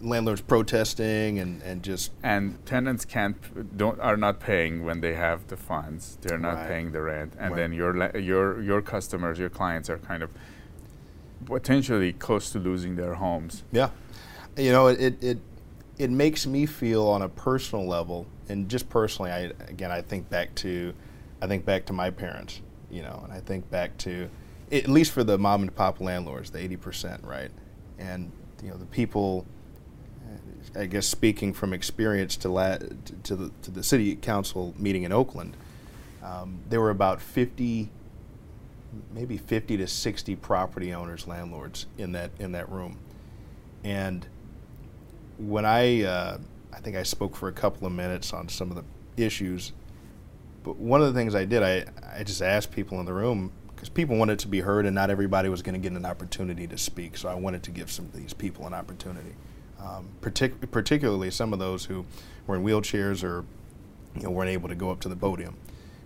landlords 0.01 0.41
protesting 0.41 1.39
and, 1.39 1.63
and 1.63 1.83
just 1.83 2.13
and 2.23 2.65
tenants 2.67 3.05
can't 3.05 3.77
don't 3.77 4.01
are 4.01 4.17
not 4.17 4.41
paying 4.41 4.85
when 4.85 5.01
they 5.01 5.15
have 5.15 5.47
the 5.49 5.57
funds. 5.57 6.19
They're 6.23 6.39
not 6.39 6.55
Right. 6.57 6.69
paying 6.69 6.93
the 6.93 7.03
rent, 7.03 7.35
and 7.39 7.53
Right. 7.53 7.59
then 7.61 7.73
your 7.73 8.17
your 8.19 8.63
your 8.63 8.83
customers, 8.83 9.39
your 9.39 9.51
clients 9.51 9.89
are 9.91 9.99
kind 9.99 10.23
of 10.23 10.31
potentially 11.47 12.13
close 12.13 12.51
to 12.51 12.59
losing 12.59 12.97
their 12.97 13.15
homes. 13.15 13.65
Yeah, 13.73 13.91
you 14.57 14.73
know, 14.73 14.87
it, 14.87 15.01
it 15.01 15.23
it 15.25 15.39
it 15.99 16.11
makes 16.11 16.47
me 16.47 16.67
feel 16.67 17.07
on 17.07 17.23
a 17.23 17.29
personal 17.29 17.87
level, 17.87 18.27
and 18.49 18.69
just 18.69 18.89
personally, 18.89 19.31
I 19.31 19.53
again, 19.69 19.91
I 19.91 20.03
think 20.03 20.29
back 20.31 20.55
to, 20.57 20.95
I 21.41 21.47
think 21.47 21.65
back 21.65 21.87
to 21.87 21.93
my 21.93 22.11
parents, 22.11 22.61
you 22.91 23.03
know, 23.03 23.21
and 23.25 23.33
I 23.33 23.41
think 23.41 23.71
back 23.71 23.97
to, 23.99 24.29
at 24.73 24.89
least 24.89 25.13
for 25.13 25.25
the 25.25 25.39
mom 25.39 25.63
and 25.63 25.75
pop 25.75 26.01
landlords, 26.01 26.51
the 26.51 26.59
eighty 26.59 26.77
percent, 26.77 27.23
right, 27.25 27.51
and 27.99 28.31
you 28.63 28.71
know, 28.71 28.77
the 28.77 28.87
people. 28.87 29.47
uh, 30.27 30.81
I 30.81 30.87
guess 30.87 31.07
speaking 31.07 31.53
from 31.53 31.73
experience 31.73 32.37
to 32.39 32.49
la- 32.49 32.79
to 33.25 33.37
the 33.37 33.51
to 33.63 33.71
the 33.71 33.83
city 33.83 34.17
council 34.17 34.75
meeting 34.79 35.05
in 35.05 35.13
Oakland, 35.13 35.57
um, 36.23 36.61
there 36.69 36.81
were 36.81 36.91
about 36.91 37.21
fifty 37.21 37.91
maybe 39.13 39.37
50 39.37 39.77
to 39.79 39.87
60 39.89 40.37
property 40.37 40.95
owners, 40.95 41.27
landlords 41.27 41.87
in 41.99 42.13
that 42.13 42.31
in 42.39 42.53
that 42.53 42.71
room. 42.71 42.99
And 43.83 44.27
when 45.39 45.65
I, 45.65 46.05
uh, 46.05 46.39
I 46.75 46.81
think 46.81 46.97
I 46.97 47.03
spoke 47.03 47.37
for 47.37 47.49
a 47.49 47.53
couple 47.53 47.87
of 47.87 47.93
minutes 47.93 48.33
on 48.33 48.49
some 48.49 48.71
of 48.71 48.77
the 48.77 48.85
issues. 49.23 49.73
But 50.63 50.77
one 50.77 51.03
of 51.03 51.13
the 51.13 51.19
things 51.19 51.35
I 51.35 51.45
did, 51.45 51.63
I, 51.63 51.85
I 52.19 52.25
just 52.25 52.43
asked 52.43 52.73
people 52.73 52.99
in 53.01 53.07
the 53.07 53.13
room 53.13 53.53
because 53.75 53.89
people 53.89 54.17
wanted 54.17 54.39
to 54.41 54.49
be 54.49 54.61
heard, 54.61 54.87
and 54.87 54.95
not 54.95 55.11
everybody 55.11 55.49
was 55.49 55.63
going 55.63 55.75
to 55.75 55.79
get 55.81 55.97
an 55.97 56.07
opportunity 56.07 56.67
to 56.67 56.79
speak. 56.79 57.17
So 57.17 57.29
I 57.29 57.35
wanted 57.35 57.63
to 57.65 57.71
give 57.71 57.91
some 57.91 58.07
of 58.07 58.13
these 58.13 58.33
people 58.33 58.67
an 58.67 58.75
opportunity, 58.75 59.35
um, 59.79 60.09
partic- 60.21 60.71
particularly 60.71 61.31
some 61.31 61.53
of 61.53 61.59
those 61.59 61.85
who 61.85 62.07
were 62.47 62.57
in 62.57 62.65
wheelchairs 62.65 63.23
or 63.23 63.45
you 64.17 64.23
know, 64.23 64.31
weren't 64.31 64.51
able 64.51 64.69
to 64.69 64.75
go 64.75 64.91
up 64.91 65.01
to 65.01 65.09
the 65.09 65.17
podium. 65.17 65.57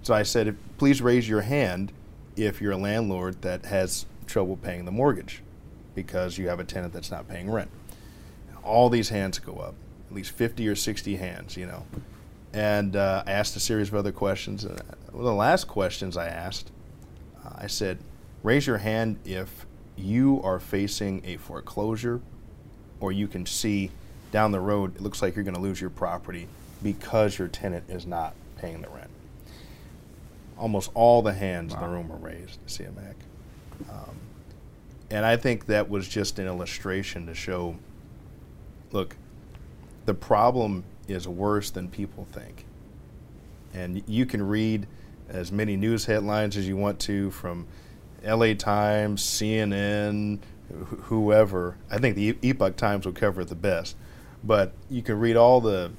So 0.02 0.14
I 0.14 0.22
said, 0.22 0.56
please 0.78 1.02
raise 1.02 1.28
your 1.28 1.42
hand 1.42 1.92
if 2.36 2.60
you're 2.60 2.72
a 2.72 2.78
landlord 2.78 3.42
that 3.42 3.66
has 3.66 4.06
trouble 4.26 4.56
paying 4.56 4.84
the 4.84 4.92
mortgage 4.92 5.42
because 5.94 6.38
you 6.38 6.48
have 6.48 6.60
a 6.60 6.64
tenant 6.64 6.92
that's 6.92 7.10
not 7.10 7.28
paying 7.28 7.50
rent. 7.50 7.70
All 8.62 8.88
these 8.88 9.08
hands 9.08 9.38
go 9.38 9.54
up, 9.54 9.74
at 10.08 10.14
least 10.14 10.32
50 10.32 10.66
or 10.68 10.74
60 10.74 11.16
hands, 11.16 11.56
you 11.56 11.66
know. 11.66 11.84
And 12.52 12.96
uh, 12.96 13.24
I 13.26 13.32
asked 13.32 13.54
a 13.56 13.60
series 13.60 13.88
of 13.88 13.94
other 13.94 14.12
questions. 14.12 14.64
And 14.64 14.80
one 15.10 15.20
of 15.20 15.24
the 15.24 15.34
last 15.34 15.68
questions 15.68 16.16
I 16.16 16.28
asked, 16.28 16.70
uh, 17.44 17.50
I 17.56 17.66
said, 17.66 17.98
raise 18.42 18.66
your 18.66 18.78
hand 18.78 19.18
if 19.24 19.66
you 19.96 20.40
are 20.42 20.58
facing 20.58 21.24
a 21.24 21.36
foreclosure 21.36 22.20
or 23.00 23.12
you 23.12 23.28
can 23.28 23.44
see 23.44 23.90
down 24.30 24.52
the 24.52 24.60
road 24.60 24.94
it 24.96 25.00
looks 25.00 25.22
like 25.22 25.34
you're 25.34 25.44
going 25.44 25.54
to 25.54 25.60
lose 25.60 25.80
your 25.80 25.90
property 25.90 26.46
because 26.82 27.38
your 27.38 27.48
tenant 27.48 27.84
is 27.88 28.06
not 28.06 28.34
paying 28.58 28.80
the 28.82 28.88
rent. 28.88 29.10
Almost 30.56 30.90
all 30.94 31.22
the 31.22 31.32
hands 31.32 31.72
in 31.72 31.80
the 31.80 31.88
room 31.88 32.08
were 32.08 32.16
raised, 32.16 32.64
Siyamak. 32.66 33.14
Um, 33.88 34.16
and 35.10 35.24
I 35.24 35.36
think 35.36 35.66
that 35.66 35.88
was 35.88 36.08
just 36.08 36.38
an 36.38 36.46
illustration 36.46 37.26
to 37.26 37.34
show 37.34 37.76
look, 38.92 39.16
the 40.08 40.14
problem 40.14 40.84
is 41.06 41.28
worse 41.28 41.70
than 41.70 41.86
people 41.86 42.26
think. 42.32 42.64
And 43.74 44.02
you 44.06 44.24
can 44.24 44.42
read 44.42 44.86
as 45.28 45.52
many 45.52 45.76
news 45.76 46.06
headlines 46.06 46.56
as 46.56 46.66
you 46.66 46.78
want 46.78 46.98
to 47.00 47.30
from 47.30 47.66
LA 48.24 48.54
Times, 48.54 49.22
CNN, 49.22 50.38
wh- 50.70 50.94
whoever. 51.02 51.76
I 51.90 51.98
think 51.98 52.16
the 52.16 52.38
Epoch 52.40 52.76
Times 52.76 53.04
will 53.04 53.12
cover 53.12 53.42
it 53.42 53.48
the 53.48 53.54
best. 53.54 53.96
But 54.42 54.72
you 54.88 55.02
can 55.02 55.20
read 55.20 55.36
all 55.36 55.60
the 55.60 55.92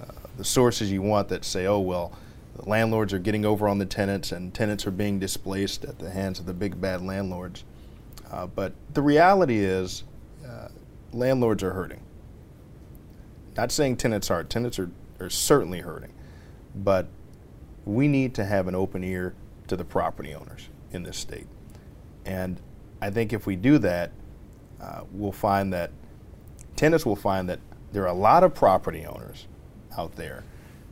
uh, 0.00 0.12
the 0.38 0.44
sources 0.44 0.90
you 0.90 1.02
want 1.02 1.28
that 1.28 1.44
say, 1.44 1.66
"Oh 1.66 1.80
well, 1.80 2.12
the 2.56 2.66
landlords 2.66 3.12
are 3.12 3.18
getting 3.18 3.44
over 3.44 3.68
on 3.68 3.76
the 3.76 3.84
tenants, 3.84 4.32
and 4.32 4.54
tenants 4.54 4.86
are 4.86 4.90
being 4.90 5.18
displaced 5.18 5.84
at 5.84 5.98
the 5.98 6.10
hands 6.10 6.38
of 6.38 6.46
the 6.46 6.54
big 6.54 6.80
bad 6.80 7.02
landlords." 7.02 7.64
Uh, 8.30 8.46
but 8.46 8.72
the 8.94 9.02
reality 9.02 9.58
is, 9.58 10.04
uh, 10.48 10.68
landlords 11.12 11.62
are 11.62 11.72
hurting. 11.74 12.00
Not 13.60 13.70
saying 13.72 13.98
tenants 13.98 14.30
aren't. 14.30 14.48
Tenants 14.48 14.78
are, 14.78 14.90
are 15.20 15.28
certainly 15.28 15.80
hurting. 15.80 16.14
But 16.74 17.08
we 17.84 18.08
need 18.08 18.32
to 18.36 18.46
have 18.46 18.68
an 18.68 18.74
open 18.74 19.04
ear 19.04 19.34
to 19.66 19.76
the 19.76 19.84
property 19.84 20.34
owners 20.34 20.70
in 20.92 21.02
this 21.02 21.18
state. 21.18 21.46
And 22.24 22.58
I 23.02 23.10
think 23.10 23.34
if 23.34 23.46
we 23.46 23.56
do 23.56 23.76
that, 23.76 24.12
uh, 24.80 25.02
we'll 25.12 25.30
find 25.30 25.74
that 25.74 25.90
tenants 26.74 27.04
will 27.04 27.16
find 27.16 27.50
that 27.50 27.60
there 27.92 28.02
are 28.02 28.06
a 28.06 28.14
lot 28.14 28.44
of 28.44 28.54
property 28.54 29.04
owners 29.04 29.46
out 29.98 30.16
there 30.16 30.42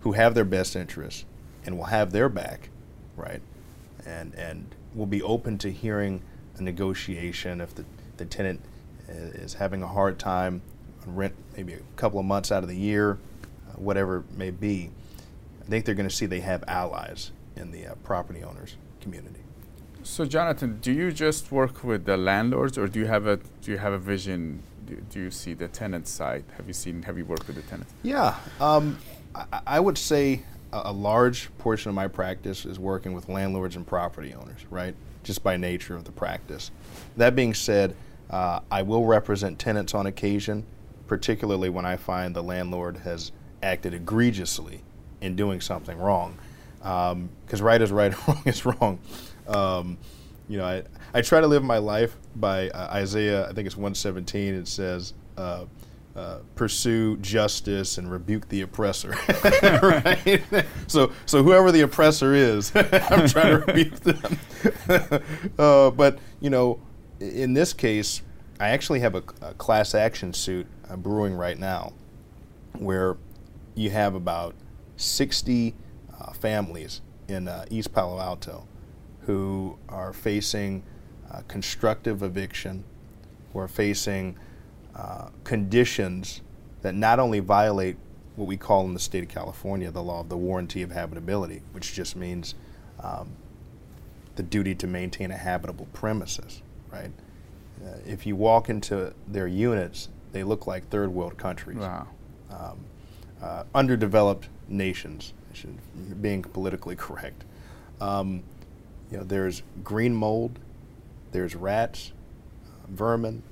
who 0.01 0.13
have 0.13 0.35
their 0.35 0.45
best 0.45 0.77
interests 0.77 1.25
and 1.65 1.79
will 1.79 1.87
have 1.87 2.13
their 2.13 2.29
back, 2.29 2.69
right? 3.17 3.41
And 4.05 4.35
and 4.35 4.75
will 4.95 5.07
be 5.07 5.23
open 5.23 5.57
to 5.57 5.73
hearing 5.73 6.21
a 6.59 6.63
negotiation 6.63 7.63
if 7.63 7.75
the, 7.75 7.87
the 8.19 8.27
tenant 8.27 8.61
is 9.09 9.55
having 9.55 9.83
a 9.83 9.89
hard 9.89 10.19
time 10.19 10.61
rent 11.17 11.35
maybe 11.57 11.75
a 11.75 11.81
couple 11.97 12.19
of 12.19 12.27
months 12.27 12.53
out 12.53 12.63
of 12.63 12.69
the 12.69 12.77
year, 12.77 13.19
uh, 13.69 13.73
whatever 13.73 14.19
it 14.19 14.37
may 14.37 14.51
be. 14.51 14.91
I 15.63 15.65
think 15.71 15.85
they're 15.85 15.95
going 15.95 16.09
to 16.09 16.15
see 16.15 16.27
they 16.27 16.41
have 16.41 16.65
allies 16.67 17.31
in 17.57 17.71
the 17.71 17.87
uh, 17.87 17.95
property 18.05 18.43
owners 18.43 18.77
community. 19.01 19.41
So, 20.03 20.25
Jonathan, 20.25 20.79
do 20.81 20.93
you 20.93 21.13
just 21.13 21.53
work 21.53 21.85
with 21.85 22.05
the 22.07 22.17
landlords, 22.17 22.79
or 22.79 22.87
do 22.89 22.99
you 22.99 23.07
have 23.07 23.27
a 23.27 23.37
do 23.37 23.73
you 23.73 23.79
have 23.79 23.93
a 23.93 23.99
vision? 23.99 24.63
Do, 24.87 24.97
do 25.11 25.21
you 25.21 25.31
see 25.31 25.53
the 25.53 25.69
tenant 25.69 26.09
side? 26.09 26.45
Have 26.57 26.67
you 26.67 26.73
seen? 26.73 27.03
Have 27.03 27.19
you 27.19 27.27
worked 27.27 27.47
with 27.47 27.57
the 27.57 27.63
tenants? 27.63 27.93
Yeah, 28.03 28.37
um, 28.61 28.99
I, 29.35 29.61
I 29.67 29.81
would 29.81 29.99
say 29.99 30.43
a, 30.73 30.83
a 30.87 30.93
large 30.93 31.51
portion 31.59 31.89
of 31.91 31.95
my 31.95 32.09
practice 32.09 32.65
is 32.65 32.79
working 32.79 33.13
with 33.13 33.29
landlords 33.29 33.77
and 33.77 33.87
property 33.87 34.33
owners, 34.35 34.65
right? 34.71 34.95
Just 35.25 35.43
by 35.43 35.57
nature 35.57 35.95
of 35.95 36.05
the 36.05 36.13
practice. 36.13 36.71
That 37.17 37.35
being 37.37 37.53
said, 37.53 37.95
uh, 38.31 38.61
I 38.71 38.83
will 38.83 39.05
represent 39.05 39.59
tenants 39.59 39.95
on 39.95 40.07
occasion, 40.07 40.65
particularly 41.09 41.71
when 41.71 41.85
I 41.85 41.97
find 41.97 42.37
the 42.37 42.43
landlord 42.43 42.99
has 42.99 43.33
acted 43.63 43.95
egregiously 43.95 44.83
in 45.21 45.35
doing 45.35 45.61
something 45.61 45.99
wrong. 45.99 46.39
Because 46.79 47.61
right 47.61 47.81
is 47.81 47.91
right, 47.91 48.15
wrong 48.29 48.43
is 48.45 48.65
wrong. 48.65 49.01
Um, 49.49 49.99
you 50.49 50.59
know, 50.59 50.65
I, 50.65 50.83
I 51.13 51.23
try 51.23 51.41
to 51.41 51.47
live 51.47 51.65
my 51.65 51.79
life 51.79 52.17
by 52.37 52.71
uh, 52.71 52.89
Isaiah, 52.93 53.49
I 53.49 53.53
think 53.53 53.67
it's 53.67 53.77
117. 53.77 54.55
It 54.55 54.69
says, 54.69 55.15
uh, 55.37 55.67
uh, 56.17 56.39
pursue 56.57 57.17
justice 57.19 57.97
and 57.99 58.11
rebuke 58.11 58.49
the 58.49 58.63
oppressor. 58.63 59.15
right? 59.83 60.43
So, 60.89 61.13
so 61.27 61.43
whoever 61.43 61.71
the 61.71 61.83
oppressor 61.83 62.35
is, 62.35 62.73
I'm 62.75 63.29
trying 63.29 63.61
to 63.61 63.65
rebuke 63.67 64.01
them. 64.01 64.39
uh, 65.59 65.91
but 65.91 66.19
you 66.41 66.49
know, 66.49 66.81
in 67.21 67.53
this 67.53 67.75
case, 67.75 68.23
I 68.59 68.71
actually 68.71 69.01
have 69.01 69.15
a, 69.15 69.23
a 69.43 69.53
class 69.55 69.95
action 69.95 70.33
suit 70.33 70.67
uh, 70.91 70.97
brewing 70.97 71.35
right 71.35 71.59
now, 71.59 71.93
where 72.79 73.17
you 73.75 73.91
have 73.91 74.15
about 74.15 74.55
60 74.97 75.75
uh, 76.19 76.33
families 76.33 77.01
in 77.29 77.49
uh, 77.49 77.65
East 77.71 77.93
Palo 77.93 78.19
Alto 78.19 78.67
who 79.29 79.79
are 79.91 80.15
facing 80.15 80.83
uh, 81.31 81.43
constructive 81.49 82.23
eviction, 82.23 82.83
who 83.53 83.59
are 83.59 83.69
facing 83.69 84.39
uh, 84.97 85.29
conditions 85.45 86.41
that 86.81 86.95
not 86.95 87.19
only 87.19 87.39
violate 87.39 87.99
what 88.37 88.49
we 88.49 88.57
call 88.57 88.87
in 88.87 88.95
the 88.95 89.01
state 89.01 89.23
of 89.23 89.29
California 89.29 89.91
the 89.91 90.03
law 90.03 90.21
of 90.21 90.31
the 90.31 90.37
warranty 90.37 90.81
of 90.81 90.91
habitability, 90.91 91.61
which 91.73 91.93
just 91.93 92.17
means 92.17 92.55
um, 93.03 93.29
the 94.37 94.43
duty 94.43 94.75
to 94.75 94.87
maintain 94.87 95.31
a 95.31 95.37
habitable 95.37 95.87
premises, 95.93 96.63
right? 96.91 97.11
Uh, 97.85 97.99
if 98.07 98.27
you 98.27 98.35
walk 98.35 98.71
into 98.71 99.13
their 99.27 99.47
units, 99.47 100.09
they 100.33 100.43
look 100.45 100.67
like 100.67 100.89
third 100.89 101.13
world 101.13 101.37
countries 101.39 101.79
Wow. 101.79 102.07
um, 102.51 102.79
uh, 103.43 103.65
underdeveloped 103.75 104.49
nations, 104.69 105.33
should, 105.55 105.77
being 106.21 106.43
politically 106.43 106.97
correct. 107.07 107.45
Um, 108.01 108.43
you 109.11 109.17
know, 109.19 109.25
there's 109.25 109.63
green 109.83 110.15
mold, 110.15 110.59
there's 111.33 111.55
rats, 111.55 112.13
uh, 112.67 112.87
vermin. 112.89 113.43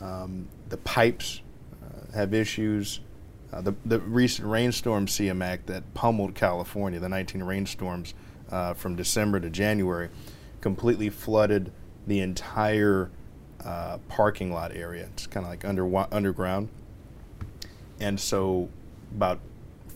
Um, 0.00 0.48
the 0.68 0.78
pipes 0.78 1.42
uh, 1.82 2.16
have 2.16 2.34
issues. 2.34 3.00
Uh, 3.52 3.60
the, 3.60 3.74
the 3.84 3.98
recent 4.00 4.46
rainstorm 4.48 5.06
Siyamak 5.06 5.66
that 5.66 5.92
pummeled 5.94 6.34
California, 6.34 6.98
the 7.00 7.08
19 7.08 7.42
rainstorms 7.42 8.14
uh, 8.50 8.74
from 8.74 8.96
December 8.96 9.40
to 9.40 9.50
January, 9.50 10.08
completely 10.60 11.08
flooded 11.10 11.72
the 12.06 12.20
entire 12.20 13.10
uh, 13.64 13.98
parking 14.08 14.52
lot 14.52 14.74
area. 14.74 15.08
It's 15.12 15.26
kind 15.26 15.44
of 15.44 15.50
like 15.50 15.64
under 15.64 16.06
underground 16.12 16.68
and 18.00 18.18
so 18.18 18.68
about 19.14 19.40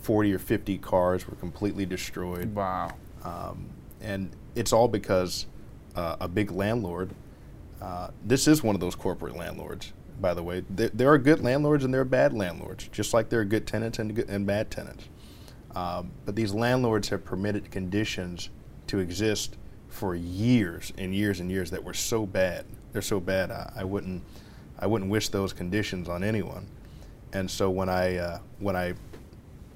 40 0.02 0.34
or 0.34 0.38
50 0.38 0.78
cars 0.78 1.26
were 1.26 1.36
completely 1.36 1.86
destroyed. 1.86 2.54
Wow. 2.54 2.92
Um, 3.24 3.70
and 4.00 4.30
it's 4.54 4.72
all 4.72 4.86
because 4.86 5.46
uh, 5.96 6.16
a 6.20 6.28
big 6.28 6.50
landlord, 6.50 7.10
uh, 7.80 8.10
this 8.24 8.46
is 8.46 8.62
one 8.62 8.74
of 8.74 8.80
those 8.80 8.94
corporate 8.94 9.34
landlords, 9.34 9.92
by 10.20 10.34
the 10.34 10.42
way. 10.42 10.62
There, 10.68 10.90
there, 10.90 11.10
are 11.10 11.18
good 11.18 11.40
landlords 11.40 11.84
and 11.84 11.92
there 11.92 12.02
are 12.02 12.06
bad 12.06 12.34
landlords, 12.34 12.88
just 12.88 13.14
like 13.14 13.30
there 13.30 13.40
are 13.40 13.46
good 13.46 13.66
tenants 13.66 13.98
and, 13.98 14.14
good, 14.14 14.28
and 14.28 14.46
bad 14.46 14.70
tenants. 14.70 15.08
Um, 15.74 16.10
but 16.26 16.36
these 16.36 16.52
landlords 16.52 17.08
have 17.08 17.24
permitted 17.24 17.70
conditions 17.70 18.50
to 18.88 18.98
exist 18.98 19.56
for 19.88 20.14
years 20.14 20.92
and 20.98 21.14
years 21.14 21.40
and 21.40 21.50
years 21.50 21.70
that 21.70 21.82
were 21.82 21.94
so 21.94 22.26
bad. 22.26 22.66
They're 22.94 23.02
so 23.02 23.18
bad. 23.18 23.50
I, 23.50 23.72
I 23.76 23.84
wouldn't, 23.84 24.22
I 24.78 24.86
wouldn't 24.86 25.10
wish 25.10 25.28
those 25.28 25.52
conditions 25.52 26.08
on 26.08 26.22
anyone. 26.22 26.66
And 27.32 27.50
so 27.50 27.68
when 27.68 27.88
I, 27.88 28.16
uh, 28.16 28.38
when 28.60 28.76
I 28.76 28.94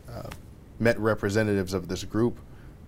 uh, 0.08 0.30
met 0.78 0.96
representatives 1.00 1.74
of 1.74 1.88
this 1.88 2.04
group, 2.04 2.38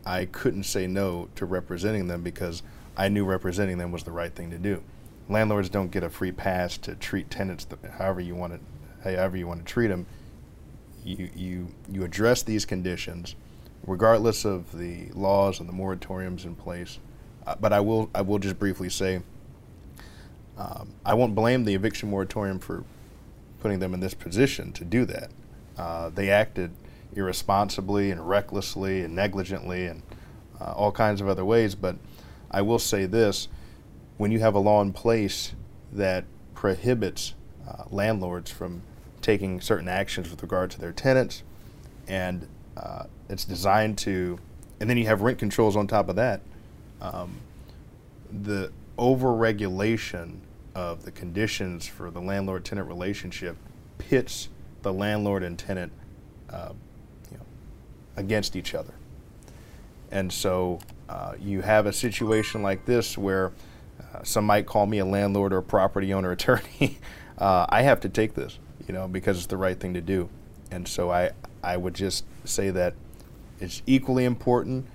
I 0.06 0.26
couldn't 0.26 0.62
say 0.62 0.86
no 0.86 1.28
to 1.34 1.46
representing 1.46 2.06
them 2.06 2.22
because 2.22 2.62
I 2.96 3.08
knew 3.08 3.24
representing 3.24 3.76
them 3.76 3.90
was 3.90 4.04
the 4.04 4.12
right 4.12 4.32
thing 4.32 4.50
to 4.52 4.58
do. 4.58 4.84
Landlords 5.28 5.68
don't 5.68 5.90
get 5.90 6.04
a 6.04 6.08
free 6.08 6.30
pass 6.30 6.78
to 6.78 6.94
treat 6.94 7.28
tenants 7.28 7.66
however 7.98 8.20
you 8.20 8.36
want 8.36 8.52
to, 8.52 9.16
however 9.16 9.36
you 9.36 9.48
want 9.48 9.66
to 9.66 9.70
treat 9.70 9.88
them. 9.88 10.06
You, 11.04 11.28
you, 11.34 11.74
you 11.90 12.04
address 12.04 12.44
these 12.44 12.64
conditions, 12.64 13.34
regardless 13.84 14.44
of 14.44 14.78
the 14.78 15.08
laws 15.12 15.58
and 15.58 15.68
the 15.68 15.72
moratoriums 15.72 16.44
in 16.44 16.54
place. 16.54 17.00
Uh, 17.46 17.56
but 17.58 17.72
I 17.72 17.80
will, 17.80 18.10
I 18.14 18.20
will 18.20 18.38
just 18.38 18.58
briefly 18.58 18.90
say, 18.90 19.22
um, 20.60 20.92
I 21.06 21.14
won't 21.14 21.34
blame 21.34 21.64
the 21.64 21.74
eviction 21.74 22.10
moratorium 22.10 22.58
for 22.58 22.84
putting 23.60 23.78
them 23.78 23.94
in 23.94 24.00
this 24.00 24.12
position 24.12 24.72
to 24.72 24.84
do 24.84 25.06
that. 25.06 25.30
Uh, 25.78 26.10
they 26.10 26.28
acted 26.28 26.70
irresponsibly 27.14 28.10
and 28.10 28.28
recklessly 28.28 29.00
and 29.00 29.14
negligently 29.14 29.86
and 29.86 30.02
uh, 30.60 30.72
all 30.72 30.92
kinds 30.92 31.22
of 31.22 31.28
other 31.28 31.46
ways. 31.46 31.74
But 31.74 31.96
I 32.50 32.60
will 32.60 32.78
say 32.78 33.06
this 33.06 33.48
when 34.18 34.30
you 34.30 34.40
have 34.40 34.54
a 34.54 34.58
law 34.58 34.82
in 34.82 34.92
place 34.92 35.54
that 35.92 36.24
prohibits 36.54 37.34
uh, 37.66 37.84
landlords 37.90 38.50
from 38.50 38.82
taking 39.22 39.62
certain 39.62 39.88
actions 39.88 40.30
with 40.30 40.42
regard 40.42 40.70
to 40.72 40.80
their 40.80 40.92
tenants, 40.92 41.42
and 42.06 42.46
uh, 42.76 43.04
it's 43.30 43.46
designed 43.46 43.96
to, 43.96 44.38
and 44.78 44.90
then 44.90 44.98
you 44.98 45.06
have 45.06 45.22
rent 45.22 45.38
controls 45.38 45.74
on 45.74 45.86
top 45.86 46.10
of 46.10 46.16
that, 46.16 46.42
um, 47.00 47.36
the 48.30 48.70
overregulation 48.98 50.36
of 50.74 51.04
the 51.04 51.10
conditions 51.10 51.86
for 51.86 52.10
the 52.10 52.20
landlord 52.20 52.64
tenant 52.64 52.88
relationship 52.88 53.56
pits 53.98 54.48
the 54.82 54.92
landlord 54.92 55.42
and 55.42 55.58
tenant 55.58 55.92
uh, 56.50 56.72
against 58.16 58.56
each 58.56 58.74
other. 58.74 58.94
And 60.10 60.32
so 60.32 60.80
uh, 61.08 61.34
you 61.40 61.60
have 61.62 61.86
a 61.86 61.92
situation 61.92 62.62
like 62.62 62.84
this 62.84 63.16
where 63.16 63.52
uh, 64.00 64.22
some 64.22 64.44
might 64.44 64.66
call 64.66 64.86
me 64.86 64.98
a 64.98 65.04
landlord 65.04 65.52
or 65.52 65.58
a 65.58 65.62
property 65.62 66.12
owner 66.12 66.32
attorney. 66.32 66.98
uh, 67.38 67.66
I 67.68 67.82
have 67.82 68.00
to 68.00 68.08
take 68.08 68.34
this, 68.34 68.58
you 68.86 68.94
know, 68.94 69.08
because 69.08 69.38
it's 69.38 69.46
the 69.46 69.56
right 69.56 69.78
thing 69.78 69.94
to 69.94 70.00
do. 70.00 70.28
And 70.70 70.86
so 70.86 71.10
I, 71.10 71.30
I 71.62 71.76
would 71.76 71.94
just 71.94 72.24
say 72.44 72.70
that 72.70 72.94
it's 73.60 73.82
equally 73.86 74.24
important 74.24 74.86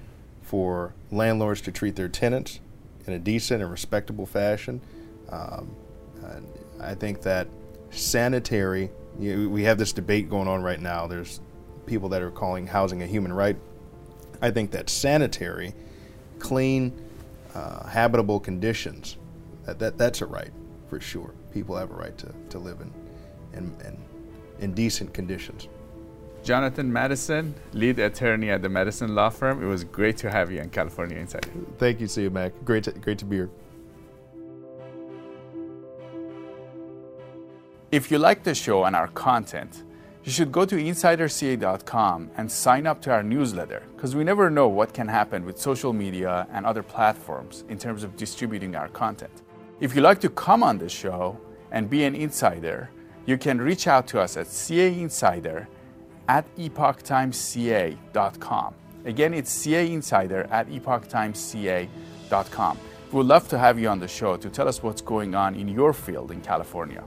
for 0.41 0.93
landlords 1.11 1.61
to 1.61 1.71
treat 1.71 1.95
their 1.95 2.07
tenants 2.07 2.59
in 3.05 3.13
a 3.13 3.19
decent 3.19 3.61
and 3.61 3.71
respectable 3.71 4.25
fashion. 4.25 4.81
Um, 5.29 5.75
I 6.79 6.93
think 6.93 7.21
that 7.21 7.47
sanitary, 7.89 8.89
you, 9.19 9.49
we 9.49 9.63
have 9.63 9.77
this 9.77 9.93
debate 9.93 10.29
going 10.29 10.47
on 10.47 10.61
right 10.61 10.79
now. 10.79 11.07
There's 11.07 11.39
people 11.85 12.09
that 12.09 12.21
are 12.21 12.31
calling 12.31 12.67
housing 12.67 13.01
a 13.01 13.07
human 13.07 13.31
right. 13.31 13.55
I 14.41 14.51
think 14.51 14.71
that 14.71 14.89
sanitary, 14.89 15.73
clean, 16.39 16.93
uh, 17.53 17.87
habitable 17.87 18.39
conditions, 18.39 19.17
that, 19.65 19.79
that, 19.79 19.97
that's 19.97 20.21
a 20.21 20.25
right 20.25 20.51
for 20.89 20.99
sure. 20.99 21.33
People 21.53 21.75
have 21.77 21.91
a 21.91 21.95
right 21.95 22.17
to, 22.17 22.33
to 22.49 22.59
live 22.59 22.81
in, 22.81 22.93
in, 23.53 23.75
in, 23.85 23.97
in 24.59 24.73
decent 24.73 25.13
conditions. 25.13 25.67
Jonathan 26.43 26.91
Madison, 26.91 27.55
lead 27.73 27.97
attorney 27.97 28.51
at 28.51 28.61
the 28.61 28.69
Madison 28.69 29.15
Law 29.15 29.29
Firm. 29.29 29.63
It 29.63 29.67
was 29.67 29.83
great 29.83 30.17
to 30.17 30.29
have 30.29 30.51
you 30.51 30.59
on 30.61 30.69
California 30.69 31.17
Insider. 31.17 31.49
Thank 31.79 31.99
you, 31.99 32.05
Siyamak. 32.05 32.51
Great 32.63 32.83
to, 32.83 32.91
great 32.91 33.17
to 33.19 33.25
be 33.25 33.37
here. 33.37 33.49
If 37.91 38.09
you 38.09 38.17
like 38.17 38.41
the 38.43 38.55
show 38.55 38.85
and 38.85 38.95
our 38.95 39.09
content, 39.09 39.83
you 40.23 40.31
should 40.31 40.51
go 40.51 40.65
to 40.65 40.75
insiderca.com 40.75 42.31
and 42.35 42.51
sign 42.51 42.87
up 42.87 42.99
to 43.03 43.11
our 43.11 43.21
newsletter 43.21 43.83
because 43.95 44.15
we 44.15 44.23
never 44.23 44.49
know 44.49 44.67
what 44.67 44.91
can 44.91 45.07
happen 45.07 45.45
with 45.45 45.59
social 45.59 45.93
media 45.93 46.47
and 46.51 46.65
other 46.65 46.81
platforms 46.81 47.63
in 47.69 47.77
terms 47.77 48.03
of 48.03 48.17
distributing 48.17 48.75
our 48.75 48.89
content. 48.89 49.43
If 49.79 49.93
you'd 49.93 50.01
like 50.01 50.19
to 50.21 50.29
come 50.29 50.63
on 50.63 50.79
the 50.79 50.89
show 50.89 51.39
and 51.71 51.87
be 51.87 52.05
an 52.05 52.15
insider, 52.15 52.89
you 53.27 53.37
can 53.37 53.61
reach 53.61 53.85
out 53.87 54.07
to 54.07 54.19
us 54.19 54.35
at 54.35 54.47
cainsider 54.47 55.67
at 56.27 56.55
epochtimesca.com. 56.55 58.73
Again, 59.05 59.35
it's 59.35 59.67
cainsider 59.67 60.51
at 60.51 60.67
epochtimesca.com. 60.69 62.79
We 63.11 63.17
would 63.17 63.27
love 63.27 63.47
to 63.49 63.59
have 63.59 63.77
you 63.77 63.89
on 63.89 63.99
the 63.99 64.07
show 64.07 64.37
to 64.37 64.49
tell 64.49 64.67
us 64.67 64.81
what's 64.81 65.01
going 65.01 65.35
on 65.35 65.53
in 65.53 65.67
your 65.67 65.93
field 65.93 66.31
in 66.31 66.41
California. 66.41 67.03